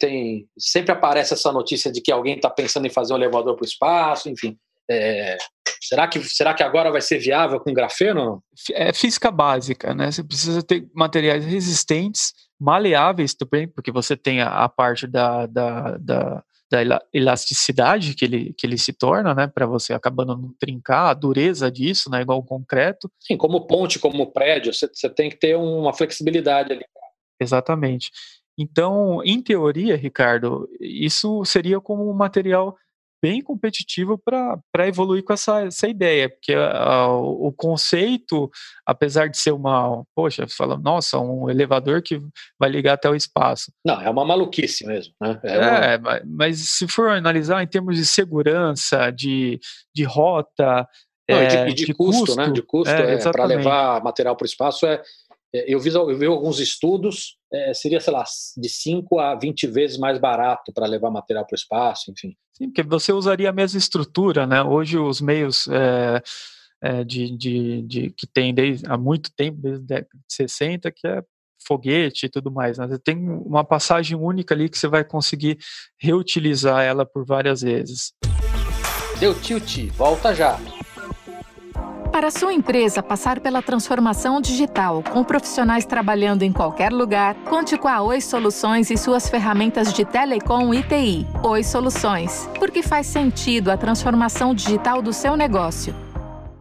tem 0.00 0.48
sempre 0.58 0.92
aparece 0.92 1.34
essa 1.34 1.52
notícia 1.52 1.92
de 1.92 2.00
que 2.00 2.10
alguém 2.10 2.36
está 2.36 2.50
pensando 2.50 2.86
em 2.86 2.90
fazer 2.90 3.12
um 3.12 3.16
elevador 3.16 3.54
para 3.54 3.62
o 3.62 3.66
espaço, 3.66 4.28
enfim. 4.28 4.58
É, 4.90 5.36
será, 5.80 6.06
que, 6.08 6.20
será 6.24 6.54
que 6.54 6.62
agora 6.62 6.90
vai 6.90 7.00
ser 7.00 7.18
viável 7.18 7.60
com 7.60 7.72
grafeno? 7.72 8.42
É 8.72 8.92
física 8.92 9.30
básica, 9.30 9.94
né? 9.94 10.10
Você 10.10 10.24
precisa 10.24 10.62
ter 10.62 10.88
materiais 10.94 11.44
resistentes, 11.44 12.32
maleáveis 12.58 13.34
também, 13.34 13.68
porque 13.68 13.92
você 13.92 14.16
tem 14.16 14.40
a, 14.40 14.48
a 14.64 14.68
parte 14.68 15.06
da, 15.06 15.46
da, 15.46 15.96
da 15.98 16.44
da 16.70 17.00
elasticidade 17.12 18.14
que 18.14 18.24
ele, 18.24 18.52
que 18.54 18.66
ele 18.66 18.76
se 18.76 18.92
torna, 18.92 19.34
né, 19.34 19.46
para 19.46 19.66
você 19.66 19.92
acabando 19.92 20.36
não 20.36 20.52
trincar, 20.58 21.10
a 21.10 21.14
dureza 21.14 21.70
disso, 21.70 22.10
né, 22.10 22.20
igual 22.22 22.38
o 22.38 22.44
concreto. 22.44 23.10
Sim, 23.20 23.36
como 23.36 23.66
ponte, 23.66 23.98
como 23.98 24.32
prédio, 24.32 24.74
você, 24.74 24.88
você 24.92 25.08
tem 25.08 25.30
que 25.30 25.36
ter 25.36 25.56
uma 25.56 25.92
flexibilidade 25.92 26.72
ali. 26.72 26.84
Exatamente. 27.40 28.10
Então, 28.58 29.22
em 29.22 29.40
teoria, 29.40 29.96
Ricardo, 29.96 30.68
isso 30.80 31.44
seria 31.44 31.80
como 31.80 32.10
um 32.10 32.14
material 32.14 32.76
bem 33.26 33.42
competitivo 33.42 34.16
para 34.16 34.86
evoluir 34.86 35.24
com 35.24 35.32
essa, 35.32 35.62
essa 35.62 35.88
ideia, 35.88 36.30
porque 36.30 36.54
a, 36.54 37.08
o 37.08 37.52
conceito, 37.52 38.48
apesar 38.86 39.28
de 39.28 39.36
ser 39.36 39.50
uma, 39.50 40.04
poxa, 40.14 40.46
fala, 40.48 40.76
nossa, 40.76 41.18
um 41.18 41.50
elevador 41.50 42.00
que 42.02 42.22
vai 42.56 42.70
ligar 42.70 42.92
até 42.92 43.10
o 43.10 43.16
espaço. 43.16 43.72
Não, 43.84 44.00
é 44.00 44.08
uma 44.08 44.24
maluquice 44.24 44.86
mesmo, 44.86 45.12
né? 45.20 45.40
É, 45.42 45.56
é 45.56 45.96
uma... 45.96 46.22
mas 46.24 46.60
se 46.60 46.86
for 46.86 47.10
analisar 47.10 47.60
em 47.64 47.66
termos 47.66 47.96
de 47.96 48.06
segurança, 48.06 49.10
de, 49.10 49.58
de 49.92 50.04
rota, 50.04 50.88
Não, 51.28 51.36
é, 51.36 51.46
de, 51.46 51.74
de, 51.74 51.86
de, 51.86 51.94
custo, 51.94 52.26
custo, 52.26 52.36
né? 52.36 52.50
De 52.50 52.62
custo, 52.62 52.94
é, 52.94 53.14
é 53.14 53.32
para 53.32 53.44
levar 53.44 54.04
material 54.04 54.36
para 54.36 54.44
o 54.44 54.46
espaço 54.46 54.86
é, 54.86 55.02
eu 55.66 55.78
vi, 55.78 55.90
eu 55.90 56.18
vi 56.18 56.26
alguns 56.26 56.58
estudos, 56.60 57.36
é, 57.52 57.72
seria, 57.74 58.00
sei 58.00 58.12
lá, 58.12 58.24
de 58.56 58.68
5 58.68 59.18
a 59.18 59.34
20 59.34 59.66
vezes 59.68 59.96
mais 59.96 60.18
barato 60.18 60.72
para 60.72 60.86
levar 60.86 61.10
material 61.10 61.46
para 61.46 61.54
o 61.54 61.58
espaço, 61.58 62.10
enfim. 62.10 62.36
Sim, 62.52 62.68
porque 62.68 62.82
você 62.82 63.12
usaria 63.12 63.50
a 63.50 63.52
mesma 63.52 63.78
estrutura, 63.78 64.46
né? 64.46 64.62
Hoje 64.62 64.98
os 64.98 65.20
meios 65.20 65.68
é, 65.68 66.22
é, 66.82 67.04
de, 67.04 67.36
de, 67.36 67.82
de, 67.82 68.10
que 68.10 68.26
tem 68.26 68.52
desde, 68.54 68.86
há 68.88 68.96
muito 68.96 69.30
tempo, 69.34 69.58
desde 69.60 69.82
a 69.82 69.98
década 69.98 70.22
de 70.28 70.34
60, 70.34 70.90
que 70.90 71.06
é 71.06 71.22
foguete 71.66 72.26
e 72.26 72.28
tudo 72.28 72.50
mais. 72.50 72.78
Né? 72.78 72.86
Tem 73.02 73.16
uma 73.16 73.64
passagem 73.64 74.16
única 74.16 74.54
ali 74.54 74.68
que 74.68 74.78
você 74.78 74.88
vai 74.88 75.04
conseguir 75.04 75.58
reutilizar 75.98 76.82
ela 76.82 77.04
por 77.04 77.24
várias 77.24 77.62
vezes. 77.62 78.12
Deu 79.18 79.34
tilt, 79.40 79.90
volta 79.96 80.34
já. 80.34 80.58
Para 82.16 82.30
sua 82.30 82.54
empresa 82.54 83.02
passar 83.02 83.40
pela 83.40 83.60
transformação 83.60 84.40
digital 84.40 85.02
com 85.12 85.22
profissionais 85.22 85.84
trabalhando 85.84 86.44
em 86.44 86.50
qualquer 86.50 86.90
lugar, 86.90 87.34
conte 87.44 87.76
com 87.76 87.88
a 87.88 88.00
Oi 88.00 88.22
Soluções 88.22 88.90
e 88.90 88.96
suas 88.96 89.28
ferramentas 89.28 89.92
de 89.92 90.02
telecom 90.02 90.72
e 90.72 90.82
TI. 90.82 91.26
Oi 91.44 91.62
Soluções, 91.62 92.48
porque 92.58 92.82
faz 92.82 93.06
sentido 93.06 93.70
a 93.70 93.76
transformação 93.76 94.54
digital 94.54 95.02
do 95.02 95.12
seu 95.12 95.36
negócio. 95.36 95.94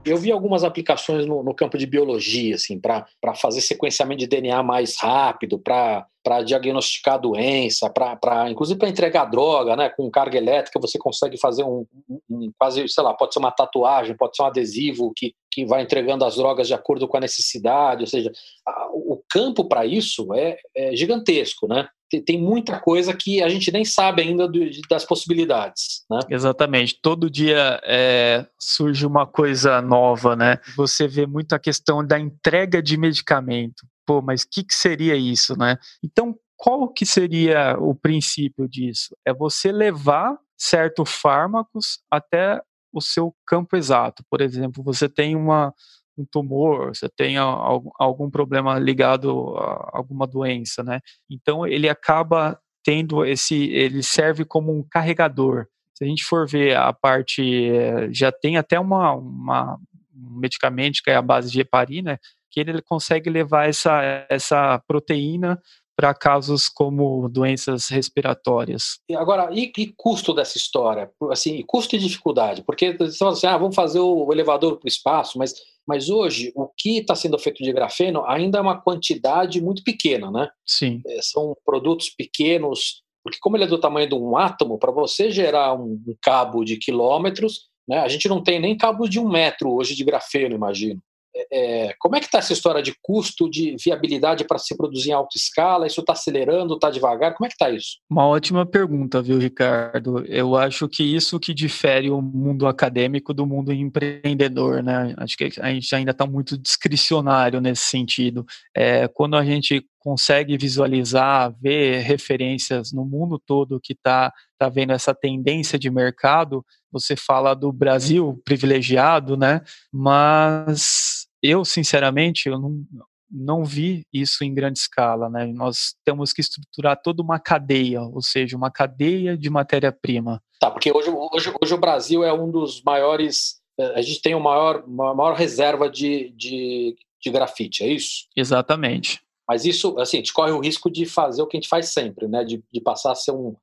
Eu 0.03 0.17
vi 0.17 0.29
algumas 0.29 0.65
aplicações 0.65 1.25
no, 1.25 1.41
no 1.41 1.55
campo 1.55 1.77
de 1.77 1.87
biologia, 1.87 2.55
assim, 2.55 2.77
para 2.77 3.05
fazer 3.41 3.61
sequenciamento 3.61 4.19
de 4.19 4.27
DNA 4.27 4.61
mais 4.61 4.97
rápido, 4.99 5.57
para 5.57 6.05
para 6.25 6.41
diagnosticar 6.41 7.21
doença, 7.21 7.87
para 7.87 8.49
inclusive 8.49 8.79
para 8.79 8.89
entregar 8.89 9.25
droga, 9.25 9.75
né? 9.75 9.89
Com 9.89 10.09
carga 10.09 10.39
elétrica 10.39 10.79
você 10.79 10.97
consegue 10.97 11.37
fazer 11.37 11.63
um, 11.63 11.85
um, 12.09 12.19
um, 12.27 12.51
quase, 12.57 12.89
sei 12.89 13.03
lá, 13.03 13.13
pode 13.13 13.31
ser 13.31 13.39
uma 13.39 13.51
tatuagem, 13.51 14.17
pode 14.17 14.35
ser 14.35 14.41
um 14.41 14.47
adesivo 14.47 15.13
que, 15.15 15.35
que 15.51 15.67
vai 15.67 15.83
entregando 15.83 16.25
as 16.25 16.35
drogas 16.35 16.67
de 16.67 16.73
acordo 16.73 17.07
com 17.07 17.15
a 17.15 17.19
necessidade, 17.19 18.01
ou 18.01 18.07
seja, 18.07 18.31
a, 18.67 18.87
o 18.91 19.21
campo 19.29 19.65
para 19.65 19.85
isso 19.85 20.33
é, 20.33 20.57
é, 20.75 20.95
gigantesco, 20.95 21.67
né? 21.67 21.87
Tem, 22.21 22.41
muita 22.41 22.79
coisa 22.79 23.13
que 23.13 23.41
a 23.41 23.49
gente 23.49 23.71
nem 23.71 23.83
sabe 23.83 24.21
ainda 24.21 24.47
do, 24.47 24.59
das 24.89 25.05
possibilidades, 25.05 26.03
né? 26.09 26.19
Exatamente. 26.29 26.99
Todo 27.01 27.29
dia 27.29 27.79
é, 27.83 28.45
surge 28.59 29.05
uma 29.05 29.25
coisa 29.25 29.81
nova, 29.81 30.35
né? 30.35 30.59
Você 30.75 31.07
vê 31.07 31.25
muito 31.25 31.53
a 31.53 31.59
questão 31.59 32.05
da 32.05 32.19
entrega 32.19 32.81
de 32.81 32.97
medicamento 32.97 33.85
pô, 34.05 34.21
mas 34.21 34.43
o 34.43 34.49
que, 34.49 34.63
que 34.63 34.75
seria 34.75 35.15
isso, 35.15 35.57
né? 35.57 35.77
Então, 36.03 36.37
qual 36.55 36.87
que 36.87 37.05
seria 37.05 37.77
o 37.79 37.95
princípio 37.95 38.69
disso? 38.69 39.15
É 39.25 39.33
você 39.33 39.71
levar 39.71 40.37
certos 40.57 41.11
fármacos 41.11 41.99
até 42.09 42.61
o 42.93 43.01
seu 43.01 43.35
campo 43.45 43.75
exato. 43.75 44.23
Por 44.29 44.39
exemplo, 44.39 44.81
você 44.83 45.09
tem 45.09 45.35
uma, 45.35 45.73
um 46.17 46.25
tumor, 46.25 46.95
você 46.95 47.09
tem 47.09 47.37
algum, 47.37 48.29
problema 48.29 48.79
ligado 48.79 49.55
a 49.57 49.97
alguma 49.97 50.25
doença, 50.25 50.83
né? 50.83 51.01
Então 51.29 51.67
ele 51.67 51.89
acaba 51.89 52.59
tendo 52.83 53.25
esse, 53.25 53.69
ele 53.71 54.01
serve 54.03 54.45
como 54.45 54.71
um 54.71 54.83
carregador. 54.83 55.67
Se 55.93 56.03
a 56.03 56.07
gente 56.07 56.23
for 56.23 56.47
ver 56.47 56.75
a 56.75 56.93
parte, 56.93 57.69
eh, 57.69 58.09
já 58.11 58.31
tem 58.31 58.57
até 58.57 58.79
uma, 58.79 59.13
uma 59.13 59.79
um 60.15 60.39
medicamento 60.39 61.01
que 61.03 61.09
é 61.09 61.15
a 61.15 61.21
base 61.21 61.51
de 61.51 61.61
heparina, 61.61 62.19
que 62.49 62.59
ele 62.59 62.81
consegue 62.81 63.29
levar 63.29 63.67
essa, 63.67 64.25
essa 64.29 64.79
proteína 64.87 65.59
para 65.95 66.13
casos 66.13 66.67
como 66.67 67.29
doenças 67.29 67.87
respiratórias. 67.87 68.99
E 69.09 69.15
agora, 69.15 69.49
e, 69.51 69.71
e, 69.77 69.93
custo 69.95 70.33
dessa 70.33 70.57
história? 70.57 71.09
Assim, 71.31 71.63
custo 71.65 71.95
e 71.95 71.99
dificuldade? 71.99 72.63
Porque 72.63 72.95
você 72.97 73.17
fala 73.17 73.31
assim, 73.31 73.47
ah, 73.47 73.57
vamos 73.57 73.75
fazer 73.75 73.99
o 73.99 74.31
elevador 74.31 74.77
para 74.77 74.85
o 74.85 74.89
espaço, 74.89 75.37
mas, 75.37 75.53
mas 75.87 76.09
hoje 76.09 76.51
o 76.55 76.67
que 76.77 76.99
está 76.99 77.15
sendo 77.15 77.39
feito 77.39 77.63
de 77.63 77.71
grafeno 77.71 78.25
ainda 78.25 78.57
é 78.57 78.61
uma 78.61 78.81
quantidade 78.81 79.61
muito 79.61 79.83
pequena, 79.83 80.29
né? 80.29 80.49
Sim. 80.65 81.01
É, 81.07 81.19
são 81.21 81.55
produtos 81.65 82.09
pequenos, 82.09 83.01
porque 83.23 83.39
como 83.39 83.55
ele 83.55 83.63
é 83.63 83.67
do 83.67 83.79
tamanho 83.79 84.09
de 84.09 84.15
um 84.15 84.37
átomo, 84.37 84.77
para 84.77 84.91
você 84.91 85.31
gerar 85.31 85.73
um, 85.73 86.01
um, 86.07 86.15
cabo 86.21 86.65
de 86.65 86.77
quilômetros, 86.77 87.69
né, 87.87 87.99
a 87.99 88.07
gente 88.07 88.27
não 88.27 88.43
tem 88.43 88.59
nem 88.59 88.77
cabo 88.77 89.07
de 89.07 89.19
um 89.19 89.29
metro 89.29 89.73
hoje 89.73 89.95
de 89.95 90.03
grafeno, 90.03 90.55
imagino. 90.55 91.01
É, 91.51 91.93
como 91.99 92.15
é 92.15 92.19
que 92.19 92.25
está 92.25 92.37
essa 92.37 92.53
história 92.53 92.81
de 92.81 92.95
custo, 93.01 93.49
de 93.49 93.75
viabilidade 93.83 94.45
para 94.45 94.57
se 94.57 94.75
produzir 94.75 95.09
em 95.09 95.13
alta 95.13 95.37
escala? 95.37 95.87
Isso 95.87 96.01
está 96.01 96.13
acelerando, 96.13 96.75
está 96.75 96.89
devagar? 96.89 97.33
Como 97.33 97.45
é 97.45 97.49
que 97.49 97.55
está 97.55 97.69
isso? 97.69 97.97
Uma 98.09 98.25
ótima 98.25 98.65
pergunta, 98.65 99.21
viu, 99.21 99.37
Ricardo? 99.37 100.25
Eu 100.25 100.55
acho 100.55 100.87
que 100.87 101.03
isso 101.03 101.39
que 101.39 101.53
difere 101.53 102.09
o 102.09 102.21
mundo 102.21 102.67
acadêmico 102.67 103.33
do 103.33 103.45
mundo 103.45 103.73
empreendedor, 103.73 104.81
né? 104.81 105.13
Acho 105.17 105.37
que 105.37 105.51
a 105.59 105.73
gente 105.73 105.93
ainda 105.93 106.11
está 106.11 106.25
muito 106.25 106.57
discricionário 106.57 107.59
nesse 107.59 107.83
sentido. 107.83 108.45
É, 108.75 109.07
quando 109.07 109.35
a 109.35 109.43
gente 109.43 109.85
consegue 110.05 110.55
visualizar, 110.55 111.51
ver 111.59 112.01
referências 112.01 112.91
no 112.93 113.03
mundo 113.03 113.41
todo 113.43 113.79
que 113.81 113.93
está 113.93 114.31
tá 114.55 114.69
vendo 114.69 114.93
essa 114.93 115.15
tendência 115.15 115.79
de 115.79 115.89
mercado. 115.89 116.63
Você 116.91 117.15
fala 117.15 117.55
do 117.55 117.73
Brasil 117.73 118.39
privilegiado, 118.45 119.35
né? 119.35 119.61
Mas 119.91 121.24
eu, 121.49 121.65
sinceramente, 121.65 122.49
eu 122.49 122.59
não, 122.59 122.83
não 123.29 123.63
vi 123.63 124.05
isso 124.13 124.43
em 124.43 124.53
grande 124.53 124.79
escala, 124.79 125.29
né? 125.29 125.45
Nós 125.47 125.95
temos 126.03 126.33
que 126.33 126.41
estruturar 126.41 126.99
toda 127.01 127.21
uma 127.21 127.39
cadeia, 127.39 128.01
ou 128.01 128.21
seja, 128.21 128.57
uma 128.57 128.71
cadeia 128.71 129.37
de 129.37 129.49
matéria-prima. 129.49 130.41
Tá, 130.59 130.71
porque 130.71 130.91
hoje, 130.91 131.09
hoje, 131.09 131.53
hoje 131.61 131.73
o 131.73 131.79
Brasil 131.79 132.23
é 132.23 132.33
um 132.33 132.49
dos 132.49 132.81
maiores 132.83 133.59
a 133.77 134.01
gente 134.01 134.21
tem 134.21 134.33
uma 134.33 134.51
maior, 134.51 134.83
uma 134.87 135.13
maior 135.13 135.35
reserva 135.35 135.89
de, 135.89 136.29
de, 136.35 136.95
de 137.21 137.29
grafite, 137.29 137.83
é 137.83 137.87
isso? 137.87 138.27
Exatamente. 138.35 139.21
Mas 139.47 139.65
isso, 139.65 139.97
assim, 139.99 140.17
a 140.17 140.19
gente 140.21 140.33
corre 140.33 140.51
o 140.51 140.59
risco 140.59 140.89
de 140.89 141.05
fazer 141.05 141.41
o 141.41 141.47
que 141.47 141.57
a 141.57 141.59
gente 141.59 141.69
faz 141.69 141.89
sempre, 141.89 142.27
né? 142.27 142.43
De, 142.43 142.63
de 142.71 142.81
passar 142.81 143.11
a 143.11 143.15
ser 143.15 143.31
um, 143.31 143.55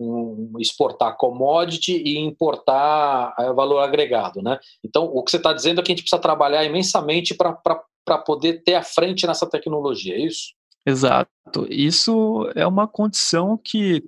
um 0.00 0.52
exportar 0.58 1.16
commodity 1.16 1.96
e 1.96 2.18
importar 2.18 3.34
é, 3.38 3.52
valor 3.52 3.80
agregado, 3.80 4.42
né? 4.42 4.58
Então, 4.84 5.04
o 5.04 5.22
que 5.22 5.30
você 5.30 5.38
está 5.38 5.52
dizendo 5.52 5.80
é 5.80 5.84
que 5.84 5.90
a 5.90 5.94
gente 5.94 6.02
precisa 6.02 6.20
trabalhar 6.20 6.64
imensamente 6.64 7.34
para 7.34 8.18
poder 8.18 8.62
ter 8.62 8.74
a 8.74 8.82
frente 8.82 9.26
nessa 9.26 9.48
tecnologia, 9.48 10.14
é 10.14 10.20
isso? 10.20 10.54
Exato. 10.86 11.66
Isso 11.68 12.50
é 12.54 12.66
uma 12.66 12.86
condição 12.86 13.58
que 13.58 14.02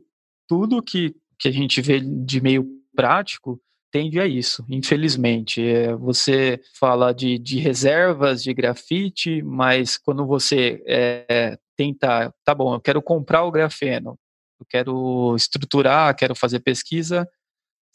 tudo 0.49 0.83
que, 0.83 1.15
que 1.39 1.49
a 1.49 1.53
gente 1.53 1.81
vê 1.81 2.01
de 2.01 2.41
meio 2.41 2.67
prático 2.95 3.61
tende 3.91 4.21
a 4.21 4.27
isso, 4.27 4.65
infelizmente. 4.69 5.63
É, 5.63 5.95
você 5.95 6.61
fala 6.79 7.13
de, 7.13 7.39
de 7.39 7.59
reservas 7.59 8.43
de 8.43 8.55
grafite, 8.55 9.43
mas 9.43 9.99
quando 9.99 10.25
você 10.27 10.83
é, 10.87 11.59
tenta, 11.77 12.33
tá 12.45 12.55
bom, 12.55 12.75
eu 12.75 12.81
quero 12.81 13.03
comprar 13.03 13.45
o 13.45 13.51
grafeno, 13.51 14.19
eu 14.61 14.67
quero 14.69 15.35
estruturar, 15.35 16.15
quero 16.15 16.35
fazer 16.35 16.61
pesquisa, 16.61 17.29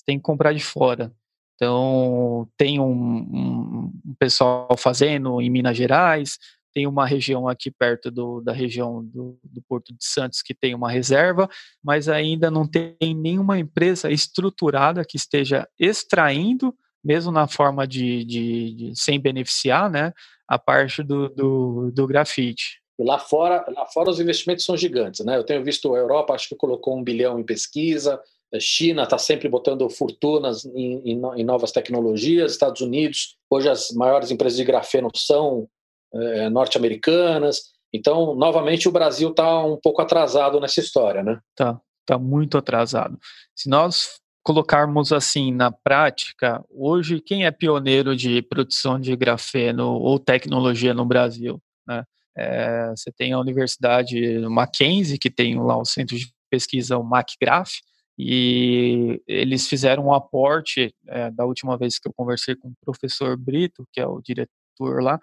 tem 0.06 0.18
que 0.18 0.24
comprar 0.24 0.54
de 0.54 0.64
fora. 0.64 1.12
Então, 1.56 2.48
tem 2.58 2.80
um, 2.80 2.92
um, 2.92 3.92
um 4.06 4.16
pessoal 4.20 4.76
fazendo 4.78 5.42
em 5.42 5.50
Minas 5.50 5.78
Gerais, 5.78 6.38
tem 6.74 6.86
uma 6.86 7.08
região 7.08 7.48
aqui 7.48 7.72
perto 7.72 8.12
do, 8.12 8.42
da 8.42 8.52
região 8.52 9.02
do, 9.02 9.40
do, 9.42 9.62
Porto 9.62 9.94
de 9.94 10.04
Santos 10.04 10.42
que 10.42 10.54
tem 10.54 10.76
uma 10.76 10.92
reserva, 10.92 11.50
mas 11.82 12.10
ainda 12.10 12.52
não 12.52 12.68
tem 12.68 12.98
nenhuma 13.16 13.58
empresa 13.58 14.12
estruturada 14.12 15.06
que 15.06 15.16
esteja 15.16 15.66
extraindo, 15.80 16.76
mesmo 17.02 17.32
na 17.32 17.48
forma 17.48 17.88
de, 17.88 18.26
de, 18.26 18.74
de 18.74 18.94
sem 18.94 19.18
beneficiar, 19.18 19.90
né, 19.90 20.12
a 20.46 20.60
parte 20.60 21.02
do, 21.02 21.30
do, 21.30 21.92
do 21.92 22.06
grafite. 22.06 22.82
Lá 22.98 23.20
fora, 23.20 23.66
lá 23.76 23.86
fora 23.88 24.10
os 24.10 24.20
investimentos 24.20 24.64
são 24.64 24.78
gigantes, 24.78 25.26
né? 25.26 25.38
Eu 25.38 25.44
tenho 25.44 25.64
visto 25.64 25.94
a 25.94 25.98
Europa, 25.98 26.34
acho 26.34 26.50
que 26.50 26.56
colocou 26.56 26.98
um 26.98 27.04
bilhão 27.04 27.38
em 27.40 27.44
pesquisa, 27.44 28.22
a 28.54 28.60
China 28.60 29.04
está 29.04 29.18
sempre 29.18 29.50
botando 29.50 29.90
fortunas 29.90 30.66
em, 30.66 31.02
em, 31.04 31.22
em, 31.36 31.44
novas 31.44 31.72
tecnologias, 31.72 32.54
Estados 32.54 32.82
Unidos, 32.82 33.36
hoje 33.50 33.70
as 33.70 33.92
maiores 33.92 34.32
empresas 34.32 34.58
de 34.58 34.64
grafeno 34.64 35.10
são 35.14 35.68
é, 36.14 36.50
norte-americanas. 36.50 37.74
Então, 37.94 38.36
novamente, 38.36 38.88
o 38.88 38.92
Brasil 38.92 39.30
está 39.30 39.64
um 39.64 39.78
pouco 39.78 40.02
atrasado 40.02 40.60
nessa 40.60 40.80
história, 40.80 41.22
né? 41.22 41.40
Tá, 41.56 41.80
tá 42.06 42.18
muito 42.18 42.58
atrasado. 42.58 43.18
Se 43.56 43.70
nós 43.70 44.20
colocarmos 44.44 45.12
assim 45.12 45.52
na 45.52 45.72
prática, 45.72 46.64
hoje 46.70 47.20
quem 47.20 47.46
é 47.46 47.52
pioneiro 47.52 48.16
de 48.16 48.42
produção 48.44 49.00
de 49.00 49.16
grafeno 49.16 49.94
ou 49.94 50.20
tecnologia 50.20 50.94
no 50.94 51.06
Brasil? 51.06 51.60
Né? 51.88 52.04
É, 52.38 52.90
você 52.90 53.12
tem 53.12 53.34
a 53.34 53.40
Universidade 53.40 54.40
Mackenzie, 54.50 55.18
que 55.18 55.30
tem 55.30 55.60
lá 55.60 55.78
o 55.78 55.86
centro 55.86 56.18
de 56.18 56.32
pesquisa, 56.50 56.98
o 56.98 57.04
MacGraph, 57.04 57.72
e 58.18 59.22
eles 59.28 59.68
fizeram 59.68 60.08
um 60.08 60.14
aporte, 60.14 60.94
é, 61.08 61.32
da 61.32 61.46
última 61.46 61.78
vez 61.78 62.00
que 62.00 62.08
eu 62.08 62.14
conversei 62.14 62.56
com 62.56 62.70
o 62.70 62.76
professor 62.82 63.38
Brito, 63.38 63.86
que 63.92 64.00
é 64.00 64.08
o 64.08 64.22
diretor 64.22 65.02
lá, 65.02 65.20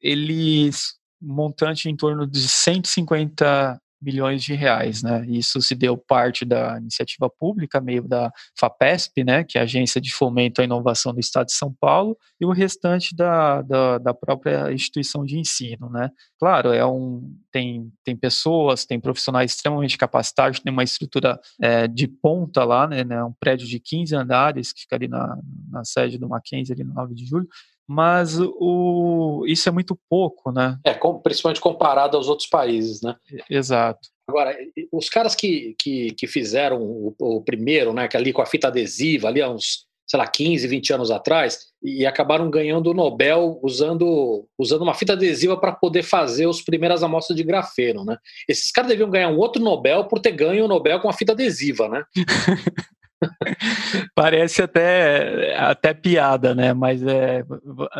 eles 0.00 0.94
montante 1.20 1.88
em 1.88 1.96
torno 1.96 2.26
de 2.26 2.46
150 2.48 3.80
milhões 4.00 4.42
de 4.42 4.54
reais, 4.54 5.02
né? 5.02 5.24
Isso 5.28 5.60
se 5.60 5.74
deu 5.74 5.96
parte 5.96 6.44
da 6.44 6.78
iniciativa 6.78 7.30
pública, 7.30 7.80
meio 7.80 8.02
da 8.02 8.30
FAPESP, 8.58 9.24
né, 9.24 9.44
que 9.44 9.58
é 9.58 9.60
a 9.60 9.64
Agência 9.64 10.00
de 10.00 10.12
Fomento 10.12 10.60
à 10.60 10.64
Inovação 10.64 11.12
do 11.12 11.20
Estado 11.20 11.46
de 11.46 11.54
São 11.54 11.74
Paulo, 11.80 12.16
e 12.40 12.44
o 12.44 12.52
restante 12.52 13.14
da, 13.14 13.62
da, 13.62 13.98
da 13.98 14.14
própria 14.14 14.72
instituição 14.72 15.24
de 15.24 15.38
ensino, 15.38 15.88
né? 15.90 16.10
Claro, 16.38 16.72
é 16.72 16.84
um 16.86 17.34
tem 17.50 17.90
tem 18.04 18.16
pessoas, 18.16 18.84
tem 18.84 19.00
profissionais 19.00 19.52
extremamente 19.52 19.96
capacitados, 19.96 20.60
tem 20.60 20.72
uma 20.72 20.84
estrutura 20.84 21.40
é, 21.60 21.88
de 21.88 22.06
ponta 22.06 22.64
lá, 22.64 22.86
né, 22.86 23.02
né, 23.04 23.22
um 23.24 23.32
prédio 23.32 23.66
de 23.66 23.80
15 23.80 24.14
andares 24.14 24.72
que 24.72 24.82
fica 24.82 24.96
ali 24.96 25.08
na, 25.08 25.38
na 25.70 25.84
sede 25.84 26.18
do 26.18 26.28
Mackenzie 26.28 26.74
ali 26.74 26.84
no 26.84 26.94
9 26.94 27.14
de 27.14 27.26
julho, 27.26 27.48
mas 27.86 28.38
o, 28.40 29.44
isso 29.46 29.68
é 29.68 29.72
muito 29.72 29.98
pouco, 30.08 30.50
né? 30.50 30.78
É, 30.84 30.94
com, 30.94 31.20
principalmente 31.20 31.60
comparado 31.60 32.16
aos 32.16 32.28
outros 32.28 32.48
países, 32.48 33.00
né? 33.00 33.14
Exato. 33.48 34.08
Agora, 34.28 34.56
os 34.90 35.08
caras 35.08 35.36
que, 35.36 35.76
que, 35.78 36.10
que 36.12 36.26
fizeram 36.26 36.82
o, 36.82 37.14
o, 37.18 37.40
primeiro, 37.42 37.92
né, 37.92 38.08
que 38.08 38.16
ali 38.16 38.32
com 38.32 38.42
a 38.42 38.46
fita 38.46 38.66
adesiva, 38.66 39.28
ali 39.28 39.40
há 39.40 39.48
uns, 39.48 39.86
sei 40.04 40.18
lá, 40.18 40.26
15, 40.26 40.66
20 40.66 40.92
anos 40.94 41.10
atrás, 41.12 41.66
e 41.80 42.04
acabaram 42.04 42.50
ganhando 42.50 42.90
o 42.90 42.94
Nobel 42.94 43.60
usando, 43.62 44.48
usando 44.58 44.82
uma 44.82 44.94
fita 44.94 45.12
adesiva 45.12 45.56
para 45.56 45.70
poder 45.70 46.02
fazer 46.02 46.48
as 46.48 46.60
primeiras 46.60 47.04
amostras 47.04 47.36
de 47.36 47.44
grafeno, 47.44 48.04
né? 48.04 48.16
Esses 48.48 48.72
caras 48.72 48.90
deviam 48.90 49.08
ganhar 49.08 49.28
um 49.28 49.38
outro 49.38 49.62
Nobel 49.62 50.04
por 50.06 50.18
ter 50.18 50.32
ganho 50.32 50.64
o 50.64 50.68
Nobel 50.68 50.98
com 50.98 51.08
a 51.08 51.12
fita 51.12 51.30
adesiva, 51.30 51.88
né? 51.88 52.02
Parece 54.14 54.62
até, 54.62 55.56
até 55.58 55.94
piada, 55.94 56.54
né? 56.54 56.72
Mas 56.72 57.02
é, 57.02 57.44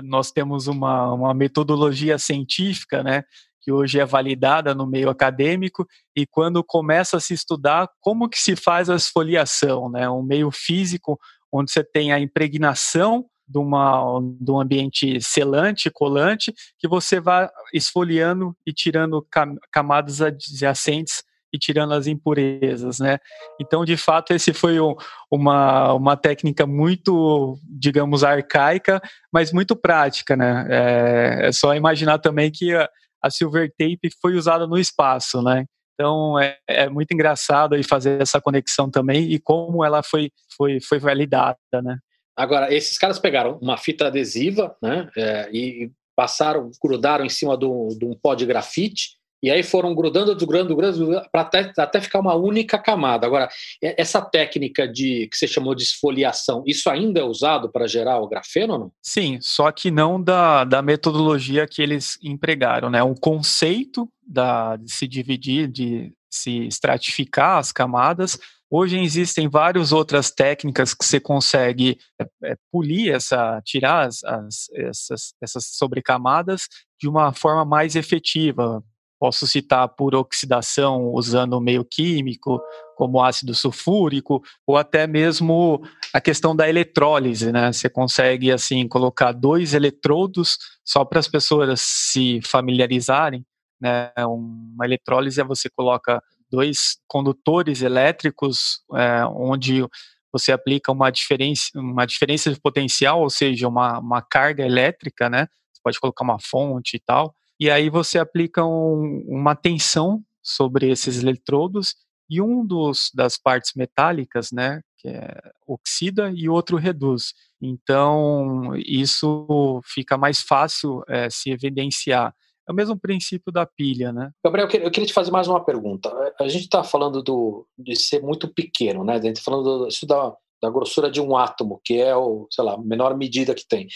nós 0.03 0.31
temos 0.31 0.67
uma, 0.67 1.13
uma 1.13 1.35
metodologia 1.35 2.19
científica, 2.19 3.03
né? 3.03 3.23
Que 3.61 3.73
hoje 3.73 3.99
é 3.99 4.05
validada 4.05 4.75
no 4.75 4.87
meio 4.87 5.11
acadêmico 5.11 5.87
e 6.15 6.27
quando 6.27 6.63
começa 6.63 7.17
a 7.17 7.21
se 7.21 7.35
estudar 7.35 7.89
como 8.01 8.29
que 8.29 8.39
se 8.39 8.55
faz 8.55 8.89
a 8.89 8.97
esfoliação, 8.97 9.91
né? 9.91 10.09
Um 10.09 10.23
meio 10.23 10.51
físico 10.51 11.19
onde 11.53 11.71
você 11.71 11.83
tem 11.83 12.13
a 12.13 12.21
impregnação 12.21 13.25
de, 13.49 13.59
uma, 13.59 14.21
de 14.41 14.51
um 14.51 14.61
ambiente 14.61 15.21
selante, 15.21 15.91
colante, 15.91 16.53
que 16.79 16.89
você 16.89 17.21
vai 17.21 17.49
esfoliando 17.73 18.57
e 18.67 18.73
tirando 18.73 19.27
camadas 19.71 20.21
adjacentes 20.21 21.23
e 21.57 21.59
tirando 21.59 21.95
as 21.95 22.07
impurezas, 22.07 22.99
né? 22.99 23.19
Então, 23.61 23.85
de 23.85 23.97
fato, 23.97 24.33
esse 24.33 24.53
foi 24.53 24.79
um, 24.79 24.95
uma, 25.31 25.95
uma 25.95 26.17
técnica 26.17 26.67
muito, 26.67 27.59
digamos, 27.65 28.23
arcaica, 28.23 29.01
mas 29.33 29.53
muito 29.53 29.75
prática, 29.75 30.37
né? 30.37 30.67
É, 30.71 31.49
é 31.49 31.53
só 31.53 31.75
imaginar 31.75 32.19
também 32.19 32.51
que 32.51 32.75
a, 32.75 32.89
a, 33.23 33.31
silver 33.31 33.71
tape 33.77 34.11
foi 34.21 34.37
usada 34.37 34.67
no 34.67 34.79
espaço, 34.79 35.43
né? 35.43 35.65
Então, 35.95 36.39
é, 36.39 36.59
é 36.69 36.89
muito 36.89 37.13
engraçado 37.13 37.75
aí 37.75 37.83
fazer 37.83 38.21
essa 38.21 38.41
conexão 38.41 38.91
também 38.91 39.33
e 39.33 39.39
como 39.39 39.83
ela 39.85 40.03
foi, 40.03 40.31
foi, 40.57 40.79
foi 40.81 40.99
validada, 40.99 41.59
né? 41.83 41.99
Agora, 42.37 42.73
esses 42.73 42.99
caras 42.99 43.19
pegaram 43.19 43.59
uma 43.63 43.79
fita 43.79 44.09
adesiva, 44.09 44.77
né? 44.83 45.09
É, 45.17 45.49
e 45.51 45.91
passaram, 46.15 46.71
grudaram 46.83 47.25
em 47.25 47.31
cima 47.31 47.57
de 47.57 47.65
um 47.67 48.19
pó 48.21 48.35
de 48.35 48.45
grafite 48.47 49.17
e 49.43 49.51
aí 49.51 49.63
foram 49.63 49.95
grudando, 49.95 50.35
grudando, 50.35 50.75
grudando, 50.75 51.23
para 51.31 51.43
até, 51.43 51.73
até 51.77 52.01
ficar 52.01 52.21
uma 52.21 52.35
única 52.35 52.79
camada. 52.79 53.27
Agora, 53.27 53.49
essa 53.83 54.21
técnica 54.21 54.89
de 54.89 55.29
que 55.31 55.37
você 55.37 55.47
chamou 55.47 55.75
de 55.75 55.83
esfoliação, 55.83 56.63
isso 56.67 56.89
ainda 56.89 57.21
é 57.21 57.25
usado 57.25 57.71
para 57.71 57.87
gerar 57.87 58.19
o 58.19 58.29
grafeno 58.29 58.73
ou 58.73 58.79
não? 58.79 58.93
Sim, 59.03 59.39
só 59.41 59.71
que 59.71 59.91
não 59.91 60.23
da, 60.23 60.65
da 60.65 60.81
metodologia 60.81 61.67
que 61.67 61.83
eles 61.83 62.19
empregaram, 62.23 62.89
né? 62.89 63.03
O 63.03 63.15
conceito 63.15 64.09
da, 64.27 64.77
de 64.77 64.91
se 64.91 65.07
dividir, 65.07 65.69
de 65.69 66.13
se 66.31 66.67
estratificar 66.67 67.59
as 67.59 67.73
camadas. 67.73 68.39
Hoje 68.69 68.99
existem 68.99 69.49
várias 69.49 69.93
outras 69.93 70.31
técnicas 70.31 70.93
que 70.93 71.05
você 71.05 71.21
consegue 71.21 71.99
é, 72.21 72.27
é, 72.45 72.57
polir 72.73 73.15
essa, 73.15 73.61
tirar 73.65 74.07
as, 74.07 74.25
as, 74.25 74.69
essas, 74.75 75.35
essas 75.41 75.67
sobrecamadas 75.67 76.67
de 77.01 77.09
uma 77.09 77.33
forma 77.33 77.65
mais 77.65 77.95
efetiva, 77.95 78.83
Posso 79.19 79.47
citar 79.47 79.89
por 79.89 80.15
oxidação 80.15 81.13
usando 81.15 81.61
meio 81.61 81.85
químico, 81.85 82.61
como 82.95 83.23
ácido 83.23 83.55
sulfúrico, 83.55 84.43
ou 84.67 84.77
até 84.77 85.07
mesmo 85.07 85.83
a 86.13 86.21
questão 86.21 86.55
da 86.55 86.69
eletrólise, 86.69 87.51
né? 87.51 87.73
Você 87.73 87.89
consegue 87.89 88.53
assim 88.53 88.87
colocar 88.87 89.33
dois 89.33 89.73
eletrodos 89.73 90.59
só 90.85 91.05
para 91.05 91.19
as 91.19 91.29
pessoas 91.29 91.81
se 91.81 92.41
familiarizarem, 92.43 93.45
né? 93.81 94.13
Uma 94.19 94.85
eletrólise 94.85 95.41
é 95.41 95.45
você 95.45 95.71
coloca 95.71 96.23
dois 96.51 96.99
condutores 97.09 97.83
elétricos 97.83 98.81
é, 98.95 99.25
onde 99.27 99.83
você 100.31 100.53
aplica 100.53 100.93
uma 100.93 101.11
diferença, 101.11 101.71
uma 101.75 102.07
diferença 102.07 102.53
de 102.53 102.61
potencial, 102.61 103.23
ou 103.23 103.31
seja, 103.31 103.67
uma, 103.67 103.99
uma 103.99 104.21
carga 104.21 104.65
elétrica, 104.65 105.31
né? 105.31 105.47
Você 105.73 105.81
pode 105.83 105.99
colocar 105.99 106.25
uma 106.25 106.39
fonte 106.39 106.97
e 106.97 107.01
tal 107.01 107.35
e 107.59 107.71
aí 107.71 107.89
você 107.89 108.19
aplica 108.19 108.65
um, 108.65 109.25
uma 109.27 109.55
tensão 109.55 110.23
sobre 110.43 110.91
esses 110.91 111.23
eletrodos 111.23 111.95
e 112.29 112.41
um 112.41 112.65
dos 112.65 113.11
das 113.15 113.37
partes 113.39 113.73
metálicas, 113.75 114.51
né, 114.53 114.81
que 114.99 115.09
é 115.09 115.35
oxida 115.67 116.33
e 116.35 116.49
o 116.49 116.53
outro 116.53 116.77
reduz. 116.77 117.33
Então 117.61 118.75
isso 118.77 119.81
fica 119.85 120.17
mais 120.19 120.41
fácil 120.43 121.03
é, 121.09 121.31
se 121.31 121.51
evidenciar. 121.51 122.35
É 122.69 122.73
o 122.73 122.75
mesmo 122.75 122.99
princípio 122.99 123.53
da 123.53 123.65
pilha, 123.65 124.13
né? 124.13 124.33
Gabriel, 124.45 124.69
eu 124.73 124.91
queria 124.91 125.07
te 125.07 125.13
fazer 125.13 125.31
mais 125.31 125.47
uma 125.47 125.65
pergunta. 125.65 126.11
A 126.41 126.49
gente 126.49 126.65
está 126.65 126.83
falando 126.83 127.23
do, 127.23 127.65
de 127.79 127.95
ser 127.95 128.21
muito 128.21 128.53
pequeno, 128.53 129.05
né? 129.05 129.15
A 129.15 129.21
gente 129.21 129.37
está 129.37 129.51
falando 129.51 129.79
do, 129.79 129.87
isso 129.87 130.05
da, 130.05 130.35
da 130.63 130.71
grossura 130.71 131.11
de 131.11 131.21
um 131.21 131.37
átomo, 131.37 131.81
que 131.85 132.01
é 132.01 132.17
o, 132.17 132.47
sei 132.51 132.65
lá, 132.65 132.75
a 132.75 132.79
menor 132.79 133.17
medida 133.17 133.55
que 133.55 133.67
tem. 133.69 133.87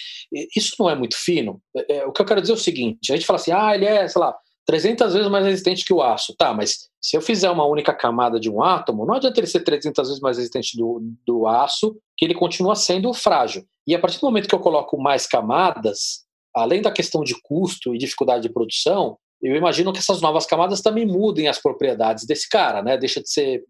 Isso 0.56 0.74
não 0.78 0.88
é 0.88 0.94
muito 0.94 1.16
fino? 1.16 1.60
É, 1.76 1.96
é, 1.98 2.06
o 2.06 2.12
que 2.12 2.20
eu 2.20 2.26
quero 2.26 2.40
dizer 2.40 2.52
é 2.52 2.56
o 2.56 2.58
seguinte: 2.58 3.12
a 3.12 3.16
gente 3.16 3.26
fala 3.26 3.38
assim, 3.38 3.52
ah, 3.52 3.74
ele 3.74 3.86
é, 3.86 4.06
sei 4.06 4.20
lá, 4.20 4.36
300 4.66 5.12
vezes 5.12 5.30
mais 5.30 5.44
resistente 5.44 5.84
que 5.84 5.92
o 5.92 6.02
aço. 6.02 6.34
Tá, 6.36 6.54
mas 6.54 6.88
se 7.02 7.16
eu 7.16 7.22
fizer 7.22 7.50
uma 7.50 7.66
única 7.66 7.94
camada 7.94 8.38
de 8.38 8.50
um 8.50 8.62
átomo, 8.62 9.06
não 9.06 9.14
adianta 9.14 9.40
ele 9.40 9.46
ser 9.46 9.60
300 9.60 10.08
vezes 10.08 10.20
mais 10.20 10.36
resistente 10.36 10.76
do, 10.76 11.02
do 11.26 11.46
aço, 11.46 11.96
que 12.16 12.24
ele 12.24 12.34
continua 12.34 12.74
sendo 12.74 13.12
frágil. 13.12 13.64
E 13.86 13.94
a 13.94 13.98
partir 13.98 14.20
do 14.20 14.26
momento 14.26 14.48
que 14.48 14.54
eu 14.54 14.60
coloco 14.60 15.00
mais 15.00 15.26
camadas, 15.26 16.24
além 16.54 16.82
da 16.82 16.90
questão 16.90 17.22
de 17.22 17.34
custo 17.42 17.94
e 17.94 17.98
dificuldade 17.98 18.42
de 18.42 18.52
produção, 18.52 19.16
eu 19.42 19.56
imagino 19.56 19.92
que 19.92 19.98
essas 19.98 20.20
novas 20.20 20.44
camadas 20.44 20.82
também 20.82 21.06
mudem 21.06 21.48
as 21.48 21.58
propriedades 21.58 22.26
desse 22.26 22.48
cara, 22.48 22.82
né? 22.82 22.98
Deixa 22.98 23.22
de 23.22 23.30
ser 23.30 23.64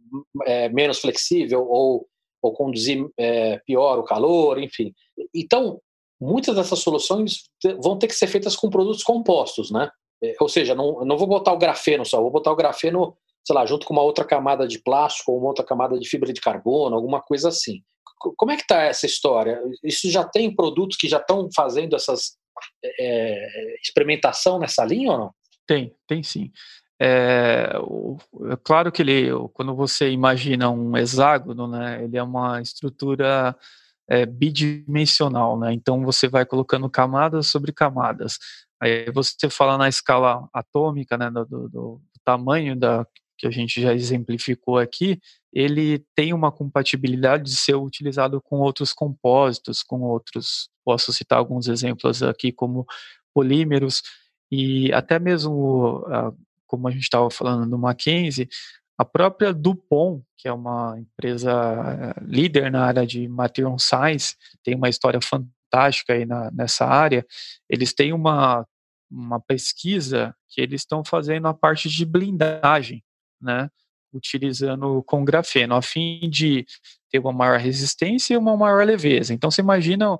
é, 0.45 0.69
menos 0.69 0.99
flexível 0.99 1.65
ou, 1.69 2.07
ou 2.43 2.53
conduzir 2.53 3.05
é, 3.19 3.59
pior 3.67 3.99
o 3.99 4.05
calor, 4.05 4.61
enfim. 4.61 4.93
Então, 5.35 5.81
muitas 6.21 6.57
dessas 6.57 6.79
soluções 6.79 7.45
vão 7.83 7.99
ter 7.99 8.07
que 8.07 8.15
ser 8.15 8.27
feitas 8.27 8.57
com 8.57 8.71
produtos 8.71 9.03
compostos, 9.03 9.71
né? 9.71 9.91
É, 10.23 10.35
ou 10.41 10.49
seja, 10.49 10.75
não, 10.75 11.05
não 11.05 11.17
vou 11.17 11.27
botar 11.27 11.53
o 11.53 11.59
grafeno 11.59 12.05
só, 12.05 12.21
vou 12.21 12.31
botar 12.31 12.53
o 12.53 12.57
grafeno, 12.57 13.17
sei 13.45 13.55
lá, 13.55 13.65
junto 13.65 13.87
com 13.87 13.95
uma 13.95 14.03
outra 14.03 14.25
camada 14.25 14.67
de 14.67 14.79
plástico 14.79 15.33
ou 15.33 15.39
uma 15.39 15.49
outra 15.49 15.65
camada 15.65 15.99
de 15.99 16.09
fibra 16.09 16.33
de 16.33 16.41
carbono, 16.41 16.95
alguma 16.95 17.21
coisa 17.21 17.49
assim. 17.49 17.83
Como 18.19 18.53
é 18.53 18.57
que 18.57 18.63
está 18.63 18.83
essa 18.83 19.07
história? 19.07 19.63
Isso 19.83 20.11
já 20.11 20.23
tem 20.23 20.55
produtos 20.55 20.99
que 20.99 21.09
já 21.09 21.17
estão 21.17 21.49
fazendo 21.57 21.97
essas 21.97 22.37
é, 22.85 23.75
experimentação 23.83 24.59
nessa 24.59 24.85
linha 24.85 25.13
ou 25.13 25.19
não? 25.19 25.35
Tem, 25.67 25.95
tem 26.07 26.23
sim. 26.23 26.51
É, 27.01 27.79
o, 27.81 28.19
é, 28.51 28.57
claro 28.63 28.93
que 28.93 29.03
ele, 29.03 29.31
quando 29.55 29.75
você 29.75 30.11
imagina 30.11 30.71
um 30.71 30.97
hexágono, 30.97 31.67
né, 31.67 32.05
ele 32.05 32.17
é 32.19 32.23
uma 32.23 32.61
estrutura 32.61 33.57
é, 34.09 34.27
bidimensional, 34.27 35.59
né? 35.59 35.73
Então 35.73 36.05
você 36.05 36.29
vai 36.29 36.45
colocando 36.45 36.91
camadas 36.91 37.47
sobre 37.47 37.73
camadas. 37.73 38.39
Aí 38.81 39.11
você 39.13 39.49
fala 39.49 39.79
na 39.79 39.89
escala 39.89 40.49
atômica, 40.53 41.17
né, 41.17 41.31
do, 41.31 41.45
do, 41.47 41.69
do 41.69 42.03
tamanho 42.25 42.77
da 42.77 43.07
que 43.41 43.47
a 43.47 43.51
gente 43.51 43.81
já 43.81 43.95
exemplificou 43.95 44.79
aqui, 44.79 45.19
ele 45.51 46.05
tem 46.15 46.35
uma 46.35 46.53
compatibilidade 46.53 47.45
de 47.45 47.57
ser 47.57 47.75
utilizado 47.75 48.39
com 48.41 48.59
outros 48.59 48.93
compósitos, 48.93 49.83
com 49.83 50.03
outros, 50.03 50.69
posso 50.85 51.11
citar 51.11 51.39
alguns 51.39 51.67
exemplos 51.67 52.23
aqui 52.23 52.53
como 52.53 52.85
polímeros 53.35 54.03
e 54.53 54.93
até 54.93 55.19
mesmo, 55.19 56.05
como 56.71 56.87
a 56.87 56.91
gente 56.93 57.03
estava 57.03 57.29
falando 57.31 57.69
do 57.69 57.77
Mackenzie, 57.77 58.49
a 58.97 59.05
própria 59.05 59.53
Dupont, 59.53 60.23
que 60.37 60.47
é 60.47 60.53
uma 60.53 60.97
empresa 60.97 61.51
eh, 61.51 62.23
líder 62.23 62.71
na 62.71 62.85
área 62.85 63.05
de 63.05 63.27
material 63.29 63.77
science, 63.79 64.37
tem 64.63 64.77
uma 64.77 64.89
história 64.89 65.21
fantástica 65.21 66.13
aí 66.13 66.25
na, 66.25 66.51
nessa 66.53 66.87
área, 66.87 67.27
eles 67.69 67.93
têm 67.93 68.13
uma 68.13 68.65
uma 69.11 69.41
pesquisa 69.41 70.33
que 70.49 70.61
eles 70.61 70.83
estão 70.83 71.05
fazendo 71.05 71.49
a 71.49 71.55
parte 71.55 71.89
de 71.89 72.05
blindagem, 72.05 73.03
né, 73.41 73.69
utilizando 74.13 75.03
com 75.03 75.25
grafeno, 75.25 75.75
a 75.75 75.83
fim 75.83 76.31
de 76.31 76.65
ter 77.11 77.19
uma 77.19 77.33
maior 77.33 77.59
resistência 77.59 78.35
e 78.35 78.37
uma 78.37 78.57
maior 78.57 78.87
leveza. 78.87 79.35
Então, 79.35 79.51
você 79.51 79.61
imagina 79.61 80.17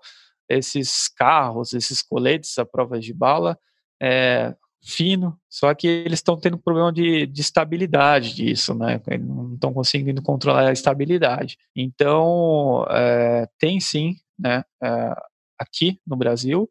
esses 0.49 1.07
carros, 1.07 1.73
esses 1.73 2.03
coletes 2.03 2.59
à 2.59 2.65
prova 2.65 2.99
de 2.99 3.15
bala, 3.15 3.57
é, 4.03 4.57
fino, 4.83 5.39
só 5.49 5.75
que 5.75 5.87
eles 5.87 6.19
estão 6.19 6.39
tendo 6.39 6.59
problema 6.59 6.93
de, 6.93 7.27
de 7.27 7.41
estabilidade 7.41 8.35
disso, 8.35 8.75
né? 8.75 9.01
Não 9.21 9.55
estão 9.55 9.73
conseguindo 9.73 10.23
controlar 10.23 10.69
a 10.69 10.73
estabilidade. 10.73 11.59
Então, 11.77 12.87
é, 12.91 13.47
tem 13.59 13.79
sim, 13.79 14.17
né? 14.39 14.65
É, 14.83 15.15
aqui 15.59 16.01
no 16.07 16.17
Brasil, 16.17 16.71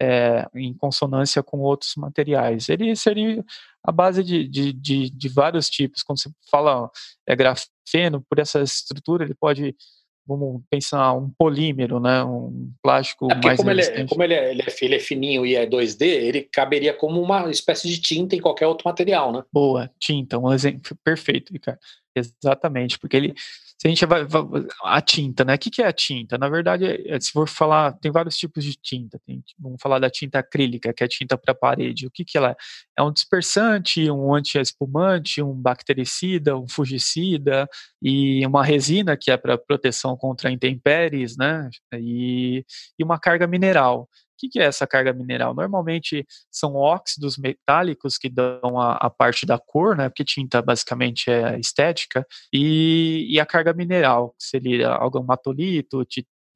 é, 0.00 0.46
em 0.54 0.72
consonância 0.74 1.42
com 1.42 1.58
outros 1.58 1.94
materiais. 1.96 2.68
Ele 2.68 2.94
seria 2.94 3.44
a 3.82 3.90
base 3.90 4.22
de, 4.22 4.46
de, 4.46 4.72
de, 4.72 5.10
de, 5.10 5.28
vários 5.28 5.68
tipos. 5.68 6.02
Quando 6.02 6.20
você 6.20 6.30
fala 6.50 6.88
é, 7.26 7.34
grafeno, 7.34 8.24
por 8.28 8.38
essa 8.38 8.60
estrutura, 8.60 9.24
ele 9.24 9.34
pode, 9.34 9.74
vamos 10.28 10.62
pensar, 10.70 11.14
um 11.14 11.30
polímero, 11.30 11.98
né, 11.98 12.22
um 12.22 12.70
plástico 12.82 13.26
é 13.32 13.34
mais 13.42 13.56
como 13.56 13.70
ele 13.70 13.80
é, 13.80 14.06
como 14.06 14.22
ele 14.22 14.34
é, 14.34 14.50
ele, 14.50 14.62
é, 14.62 14.84
ele 14.84 14.94
é 14.94 15.00
fininho 15.00 15.46
e 15.46 15.56
é 15.56 15.66
2D, 15.66 16.02
ele 16.02 16.42
caberia 16.42 16.92
como 16.92 17.20
uma 17.20 17.50
espécie 17.50 17.88
de 17.88 17.98
tinta 17.98 18.36
em 18.36 18.40
qualquer 18.40 18.66
outro 18.66 18.86
material, 18.86 19.32
né? 19.32 19.42
Boa, 19.50 19.90
tinta, 19.98 20.38
um 20.38 20.52
exemplo 20.52 20.96
perfeito, 21.02 21.52
Ricardo. 21.52 21.80
Exatamente, 22.14 22.98
porque 22.98 23.16
ele 23.16 23.34
se 23.80 23.86
a 23.86 23.90
gente 23.90 24.04
vai, 24.06 24.24
vai, 24.24 24.42
a 24.82 25.00
tinta, 25.00 25.44
né? 25.44 25.54
O 25.54 25.58
que, 25.58 25.70
que 25.70 25.80
é 25.80 25.86
a 25.86 25.92
tinta? 25.92 26.36
Na 26.36 26.48
verdade, 26.48 26.84
é, 26.84 27.20
se 27.20 27.30
for 27.30 27.48
falar, 27.48 27.92
tem 27.92 28.10
vários 28.10 28.36
tipos 28.36 28.64
de 28.64 28.74
tinta. 28.74 29.20
Tem, 29.24 29.40
vamos 29.56 29.80
falar 29.80 30.00
da 30.00 30.10
tinta 30.10 30.40
acrílica, 30.40 30.92
que 30.92 31.04
é 31.04 31.06
tinta 31.08 31.38
para 31.38 31.54
parede. 31.54 32.04
O 32.04 32.10
que, 32.10 32.24
que 32.24 32.36
ela 32.36 32.50
é? 32.50 32.56
É 32.98 33.02
um 33.02 33.12
dispersante, 33.12 34.10
um 34.10 34.34
anti-espumante, 34.34 35.40
um 35.40 35.54
bactericida, 35.54 36.58
um 36.58 36.66
fungicida 36.68 37.68
e 38.02 38.44
uma 38.44 38.64
resina 38.64 39.16
que 39.16 39.30
é 39.30 39.36
para 39.36 39.56
proteção 39.56 40.16
contra 40.16 40.50
intempéries, 40.50 41.36
né? 41.36 41.70
E, 41.94 42.64
e 42.98 43.04
uma 43.04 43.18
carga 43.18 43.46
mineral 43.46 44.08
que, 44.38 44.48
que 44.48 44.60
é 44.60 44.64
essa 44.64 44.86
carga 44.86 45.12
mineral? 45.12 45.54
Normalmente 45.54 46.26
são 46.50 46.74
óxidos 46.74 47.36
metálicos 47.36 48.16
que 48.16 48.28
dão 48.28 48.80
a, 48.80 48.94
a, 48.94 49.10
parte 49.10 49.44
da 49.44 49.58
cor, 49.58 49.96
né? 49.96 50.08
Porque 50.08 50.24
tinta 50.24 50.62
basicamente 50.62 51.30
é 51.30 51.58
estética, 51.58 52.26
e, 52.52 53.26
e 53.28 53.40
a 53.40 53.46
carga 53.46 53.72
mineral, 53.72 54.30
que 54.38 54.44
seria 54.44 54.90
algamatolito, 54.90 56.06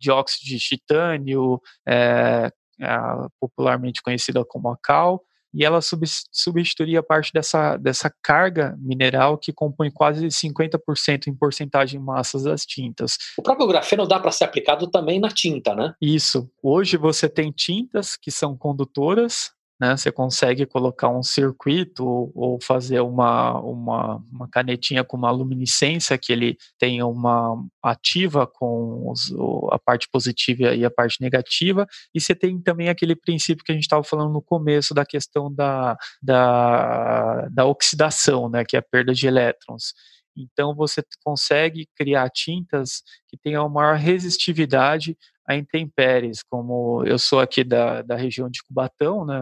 dióxido 0.00 0.46
de 0.46 0.58
titânio, 0.58 1.60
é, 1.86 2.50
é, 2.80 2.96
popularmente 3.40 4.02
conhecida 4.02 4.44
como 4.44 4.68
a 4.68 4.76
cal, 4.82 5.22
e 5.54 5.64
ela 5.64 5.80
substituiria 5.80 7.02
parte 7.02 7.32
dessa, 7.32 7.76
dessa 7.76 8.12
carga 8.22 8.76
mineral 8.78 9.36
que 9.36 9.52
compõe 9.52 9.90
quase 9.90 10.26
50% 10.26 11.26
em 11.26 11.34
porcentagem 11.34 12.00
em 12.00 12.02
massas 12.02 12.44
das 12.44 12.64
tintas. 12.64 13.16
O 13.36 13.42
próprio 13.42 13.66
grafeno 13.66 14.06
dá 14.06 14.18
para 14.18 14.30
ser 14.30 14.44
aplicado 14.44 14.90
também 14.90 15.20
na 15.20 15.28
tinta, 15.28 15.74
né? 15.74 15.94
Isso. 16.00 16.50
Hoje 16.62 16.96
você 16.96 17.28
tem 17.28 17.50
tintas 17.50 18.16
que 18.16 18.30
são 18.30 18.56
condutoras, 18.56 19.52
né? 19.82 19.96
Você 19.96 20.12
consegue 20.12 20.64
colocar 20.64 21.08
um 21.08 21.24
circuito 21.24 22.30
ou, 22.36 22.56
fazer 22.62 23.00
uma, 23.00 23.58
uma, 23.58 24.24
uma, 24.32 24.48
canetinha 24.48 25.02
com 25.02 25.16
uma 25.16 25.32
luminescência 25.32 26.16
que 26.16 26.32
ele 26.32 26.56
tenha 26.78 27.04
uma 27.04 27.60
ativa 27.82 28.46
com 28.46 29.10
os, 29.10 29.34
a 29.72 29.80
parte 29.80 30.08
positiva 30.08 30.72
e 30.72 30.84
a 30.84 30.90
parte 30.90 31.20
negativa. 31.20 31.84
E 32.14 32.20
você 32.20 32.32
tem 32.32 32.60
também 32.62 32.88
aquele 32.88 33.16
princípio 33.16 33.64
que 33.64 33.72
a 33.72 33.74
gente 33.74 33.82
estava 33.82 34.04
falando 34.04 34.32
no 34.32 34.40
começo 34.40 34.94
da 34.94 35.04
questão 35.04 35.52
da, 35.52 35.96
da, 36.22 37.48
da 37.48 37.66
oxidação, 37.66 38.48
né? 38.48 38.64
Que 38.64 38.76
é 38.76 38.78
a 38.78 38.84
perda 38.88 39.12
de 39.12 39.26
elétrons. 39.26 39.94
Então 40.36 40.76
você 40.76 41.02
consegue 41.24 41.88
criar 41.96 42.30
tintas 42.30 43.02
que 43.26 43.36
tenham 43.36 43.68
maior 43.68 43.96
resistividade 43.96 45.16
a 45.44 45.56
intempéries, 45.56 46.40
como 46.48 47.04
eu 47.04 47.18
sou 47.18 47.40
aqui 47.40 47.64
da, 47.64 48.02
da 48.02 48.14
região 48.14 48.48
de 48.48 48.62
Cubatão, 48.62 49.24
né, 49.24 49.40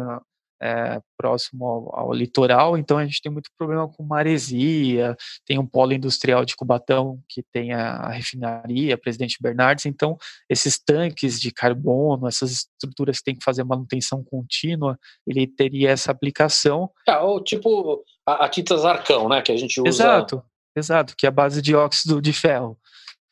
é, 0.63 1.01
próximo 1.17 1.67
ao, 1.67 1.99
ao, 1.99 2.13
litoral, 2.13 2.77
então 2.77 2.99
a 2.99 3.05
gente 3.05 3.23
tem 3.23 3.33
muito 3.33 3.51
problema 3.57 3.89
com 3.89 4.03
maresia, 4.03 5.17
tem 5.47 5.59
um 5.59 5.67
polo 5.67 5.93
industrial 5.93 6.45
de 6.45 6.55
Cubatão 6.55 7.21
que 7.29 7.43
tem 7.53 7.73
a, 7.73 7.93
a 7.93 8.11
refinaria, 8.11 8.99
Presidente 8.99 9.39
Bernardes, 9.41 9.87
então 9.87 10.19
esses 10.49 10.79
tanques 10.79 11.41
de 11.41 11.51
carbono, 11.51 12.29
essas 12.29 12.53
estruturas 12.53 13.19
que 13.19 13.25
tem 13.25 13.35
que 13.37 13.45
fazer 13.45 13.65
manutenção 13.65 14.23
contínua, 14.23 14.99
ele 15.27 15.47
teria 15.47 15.91
essa 15.91 16.11
aplicação. 16.11 16.91
É, 17.09 17.17
ou 17.19 17.43
tipo 17.43 18.05
a, 18.27 18.45
a 18.45 18.49
tinta 18.49 18.77
Zarcão, 18.77 19.29
né, 19.29 19.41
que 19.41 19.53
a 19.53 19.57
gente 19.57 19.81
usa. 19.81 19.89
Exato, 19.89 20.43
exato, 20.77 21.15
que 21.17 21.27
é 21.27 21.29
a 21.29 21.33
base 21.33 21.63
de 21.63 21.75
óxido 21.75 22.21
de 22.21 22.33
ferro, 22.33 22.79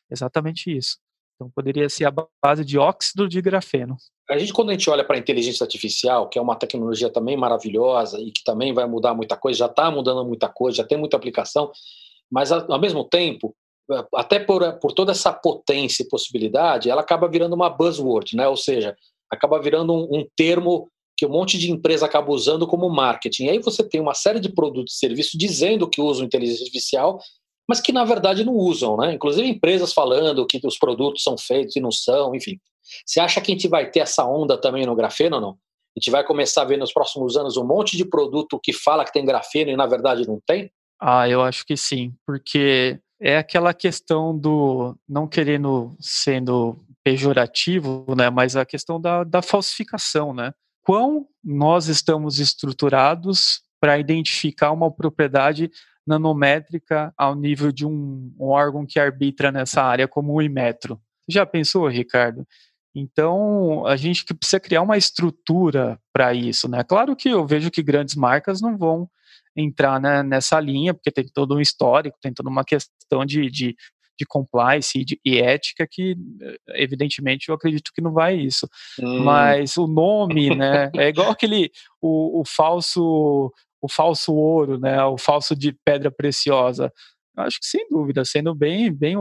exatamente 0.09 0.75
isso. 0.75 0.97
Então 1.39 1.49
poderia 1.55 1.87
ser 1.87 2.03
a 2.03 2.13
base 2.43 2.65
de 2.65 2.77
óxido 2.77 3.25
de 3.25 3.41
grafeno. 3.41 3.95
A 4.29 4.37
gente, 4.37 4.51
quando 4.51 4.69
a 4.69 4.73
gente 4.73 4.89
olha 4.89 5.05
para 5.05 5.15
a 5.15 5.19
inteligência 5.19 5.63
artificial, 5.63 6.27
que 6.27 6.37
é 6.37 6.41
uma 6.41 6.57
tecnologia 6.57 7.09
também 7.09 7.37
maravilhosa 7.37 8.19
e 8.19 8.29
que 8.29 8.43
também 8.43 8.73
vai 8.73 8.85
mudar 8.85 9.13
muita 9.13 9.37
coisa, 9.37 9.59
já 9.59 9.65
está 9.67 9.89
mudando 9.89 10.25
muita 10.25 10.49
coisa, 10.49 10.77
já 10.77 10.83
tem 10.83 10.97
muita 10.97 11.15
aplicação, 11.15 11.71
mas 12.29 12.51
ao 12.51 12.79
mesmo 12.79 13.05
tempo, 13.05 13.55
até 14.13 14.37
por, 14.37 14.73
por 14.79 14.91
toda 14.91 15.13
essa 15.13 15.31
potência 15.31 16.03
e 16.03 16.09
possibilidade, 16.09 16.89
ela 16.89 17.01
acaba 17.01 17.29
virando 17.29 17.55
uma 17.55 17.69
buzzword, 17.69 18.35
né? 18.35 18.45
ou 18.45 18.57
seja, 18.57 18.93
acaba 19.31 19.61
virando 19.61 19.93
um, 19.93 20.19
um 20.19 20.27
termo 20.35 20.89
que 21.17 21.25
um 21.25 21.29
monte 21.29 21.57
de 21.57 21.71
empresa 21.71 22.05
acaba 22.05 22.31
usando 22.31 22.67
como 22.67 22.89
marketing. 22.89 23.45
E 23.45 23.49
aí 23.51 23.59
você 23.59 23.83
tem 23.83 23.99
uma 23.99 24.13
série 24.13 24.39
de 24.39 24.49
produtos 24.49 24.95
e 24.95 24.99
serviços 24.99 25.37
dizendo 25.37 25.89
que 25.89 26.01
usam 26.01 26.25
inteligência 26.25 26.63
artificial, 26.63 27.19
mas 27.69 27.79
que 27.79 27.91
na 27.91 28.03
verdade 28.03 28.43
não 28.43 28.55
usam, 28.55 28.97
né? 28.97 29.13
Inclusive 29.13 29.47
empresas 29.47 29.93
falando 29.93 30.43
que 30.47 30.59
os 30.65 30.75
produtos 30.75 31.21
são 31.21 31.37
feitos 31.37 31.75
e 31.75 31.79
não 31.79 31.91
são, 31.91 32.33
enfim. 32.33 32.59
Você 33.05 33.19
acha 33.19 33.39
que 33.39 33.51
a 33.51 33.53
gente 33.53 33.67
vai 33.67 33.91
ter 33.91 33.99
essa 33.99 34.25
onda 34.25 34.59
também 34.59 34.87
no 34.87 34.95
grafeno 34.95 35.35
ou 35.35 35.41
não? 35.41 35.51
A 35.51 35.99
gente 35.99 36.09
vai 36.09 36.23
começar 36.23 36.63
a 36.63 36.65
ver 36.65 36.77
nos 36.77 36.91
próximos 36.91 37.37
anos 37.37 37.57
um 37.57 37.63
monte 37.63 37.95
de 37.95 38.03
produto 38.03 38.59
que 38.59 38.73
fala 38.73 39.05
que 39.05 39.13
tem 39.13 39.23
grafeno 39.23 39.69
e 39.69 39.75
na 39.75 39.85
verdade 39.85 40.27
não 40.27 40.41
tem? 40.47 40.71
Ah, 40.99 41.29
eu 41.29 41.43
acho 41.43 41.63
que 41.63 41.77
sim, 41.77 42.11
porque 42.25 42.99
é 43.21 43.37
aquela 43.37 43.71
questão 43.71 44.35
do 44.35 44.95
não 45.07 45.27
querendo 45.27 45.95
sendo 45.99 46.75
pejorativo, 47.03 48.03
né, 48.17 48.31
mas 48.31 48.55
a 48.55 48.65
questão 48.65 48.99
da, 48.99 49.23
da 49.23 49.43
falsificação, 49.43 50.33
né? 50.33 50.55
Quão 50.81 51.27
nós 51.43 51.87
estamos 51.87 52.39
estruturados 52.39 53.61
para 53.79 53.99
identificar 53.99 54.71
uma 54.71 54.91
propriedade 54.91 55.69
nanométrica 56.09 57.13
ao 57.15 57.35
nível 57.35 57.71
de 57.71 57.85
um, 57.85 58.33
um, 58.39 58.47
órgão 58.47 58.83
que 58.85 58.99
arbitra 58.99 59.51
nessa 59.51 59.83
área, 59.83 60.07
como 60.07 60.33
o 60.33 60.41
Imetro. 60.41 60.99
Já 61.29 61.45
pensou, 61.45 61.87
Ricardo? 61.87 62.45
Então, 62.93 63.85
a 63.85 63.95
gente 63.95 64.25
precisa 64.33 64.59
criar 64.59 64.81
uma 64.81 64.97
estrutura 64.97 65.99
para 66.11 66.33
isso, 66.33 66.67
né? 66.67 66.83
Claro 66.83 67.15
que 67.15 67.29
eu 67.29 67.45
vejo 67.45 67.69
que 67.69 67.83
grandes 67.83 68.15
marcas 68.15 68.59
não 68.59 68.75
vão 68.75 69.07
entrar 69.55 70.01
né, 70.01 70.23
nessa 70.23 70.59
linha, 70.59 70.93
porque 70.93 71.11
tem 71.11 71.25
todo 71.31 71.55
um 71.55 71.61
histórico, 71.61 72.17
tem 72.19 72.33
toda 72.33 72.49
uma 72.49 72.63
questão 72.63 73.23
de, 73.23 73.47
de, 73.51 73.75
de 74.17 74.25
compliance 74.27 74.97
e, 74.97 75.05
de, 75.05 75.19
e, 75.23 75.37
ética 75.37 75.87
que, 75.89 76.15
evidentemente, 76.69 77.49
eu 77.49 77.55
acredito 77.55 77.91
que 77.93 78.01
não 78.01 78.11
vai 78.11 78.35
isso. 78.35 78.67
Hum. 78.99 79.23
Mas 79.23 79.77
o 79.77 79.85
nome, 79.85 80.55
né, 80.55 80.89
é 80.95 81.09
igual 81.09 81.29
aquele, 81.29 81.69
o, 82.01 82.41
o 82.41 82.43
falso 82.43 83.53
o 83.81 83.89
falso 83.89 84.33
ouro, 84.33 84.79
né, 84.79 85.03
o 85.05 85.17
falso 85.17 85.55
de 85.55 85.73
pedra 85.85 86.11
preciosa. 86.11 86.91
Eu 87.37 87.43
acho 87.43 87.59
que 87.59 87.65
sem 87.65 87.87
dúvida, 87.89 88.25
sendo 88.25 88.53
bem, 88.53 88.91
bem 88.91 89.15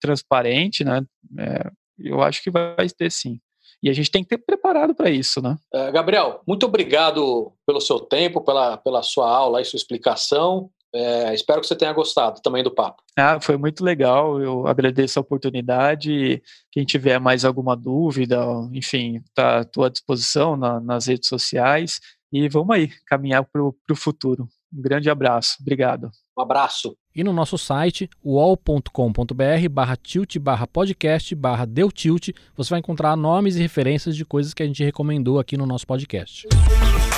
transparente, 0.00 0.84
né, 0.84 1.02
é, 1.38 1.70
eu 1.98 2.22
acho 2.22 2.42
que 2.42 2.50
vai 2.50 2.88
ter 2.96 3.10
sim. 3.10 3.40
E 3.82 3.90
a 3.90 3.92
gente 3.92 4.10
tem 4.10 4.22
que 4.22 4.30
ter 4.30 4.38
preparado 4.38 4.94
para 4.94 5.10
isso, 5.10 5.42
né? 5.42 5.56
É, 5.72 5.92
Gabriel, 5.92 6.40
muito 6.46 6.64
obrigado 6.64 7.52
pelo 7.66 7.80
seu 7.80 8.00
tempo, 8.00 8.40
pela, 8.40 8.78
pela 8.78 9.02
sua 9.02 9.28
aula 9.28 9.60
e 9.60 9.64
sua 9.64 9.76
explicação. 9.76 10.70
É, 10.94 11.34
espero 11.34 11.60
que 11.60 11.66
você 11.66 11.74
tenha 11.74 11.92
gostado 11.92 12.40
também 12.40 12.62
do 12.62 12.70
papo. 12.70 13.02
Ah, 13.18 13.40
foi 13.40 13.56
muito 13.56 13.84
legal. 13.84 14.40
Eu 14.40 14.66
agradeço 14.66 15.18
a 15.18 15.22
oportunidade. 15.22 16.40
Quem 16.70 16.84
tiver 16.84 17.18
mais 17.18 17.44
alguma 17.44 17.76
dúvida, 17.76 18.38
enfim, 18.72 19.16
está 19.26 19.58
à 19.60 19.64
tua 19.64 19.90
disposição 19.90 20.56
na, 20.56 20.80
nas 20.80 21.06
redes 21.06 21.28
sociais. 21.28 22.00
E 22.34 22.48
vamos 22.48 22.74
aí, 22.74 22.90
caminhar 23.06 23.44
para 23.44 23.62
o 23.62 23.74
futuro. 23.94 24.48
Um 24.76 24.82
grande 24.82 25.08
abraço. 25.08 25.56
Obrigado. 25.60 26.10
Um 26.36 26.42
abraço. 26.42 26.96
E 27.14 27.22
no 27.22 27.32
nosso 27.32 27.56
site, 27.56 28.10
wall.com.br 28.24 29.68
barra 29.70 29.96
tilt 29.96 30.36
barra 30.38 30.66
podcast 30.66 31.32
barra 31.32 31.64
deu 31.64 31.92
tilt, 31.92 32.30
você 32.56 32.70
vai 32.70 32.80
encontrar 32.80 33.14
nomes 33.14 33.54
e 33.54 33.60
referências 33.60 34.16
de 34.16 34.24
coisas 34.24 34.52
que 34.52 34.64
a 34.64 34.66
gente 34.66 34.82
recomendou 34.82 35.38
aqui 35.38 35.56
no 35.56 35.64
nosso 35.64 35.86
podcast. 35.86 36.48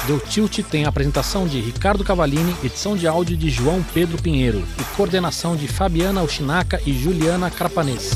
Deu 0.07 0.21
Tilt 0.21 0.61
tem 0.71 0.85
a 0.85 0.89
apresentação 0.89 1.49
de 1.49 1.61
Ricardo 1.61 2.05
Cavalini, 2.05 2.55
edição 2.63 2.97
de 2.97 3.09
áudio 3.09 3.37
de 3.37 3.51
João 3.51 3.83
Pedro 3.83 4.23
Pinheiro 4.23 4.63
e 4.81 4.97
coordenação 4.97 5.57
de 5.57 5.67
Fabiana 5.67 6.23
Ushinaka 6.23 6.81
e 6.87 6.93
Juliana 6.93 7.51
Crapanês. 7.51 8.13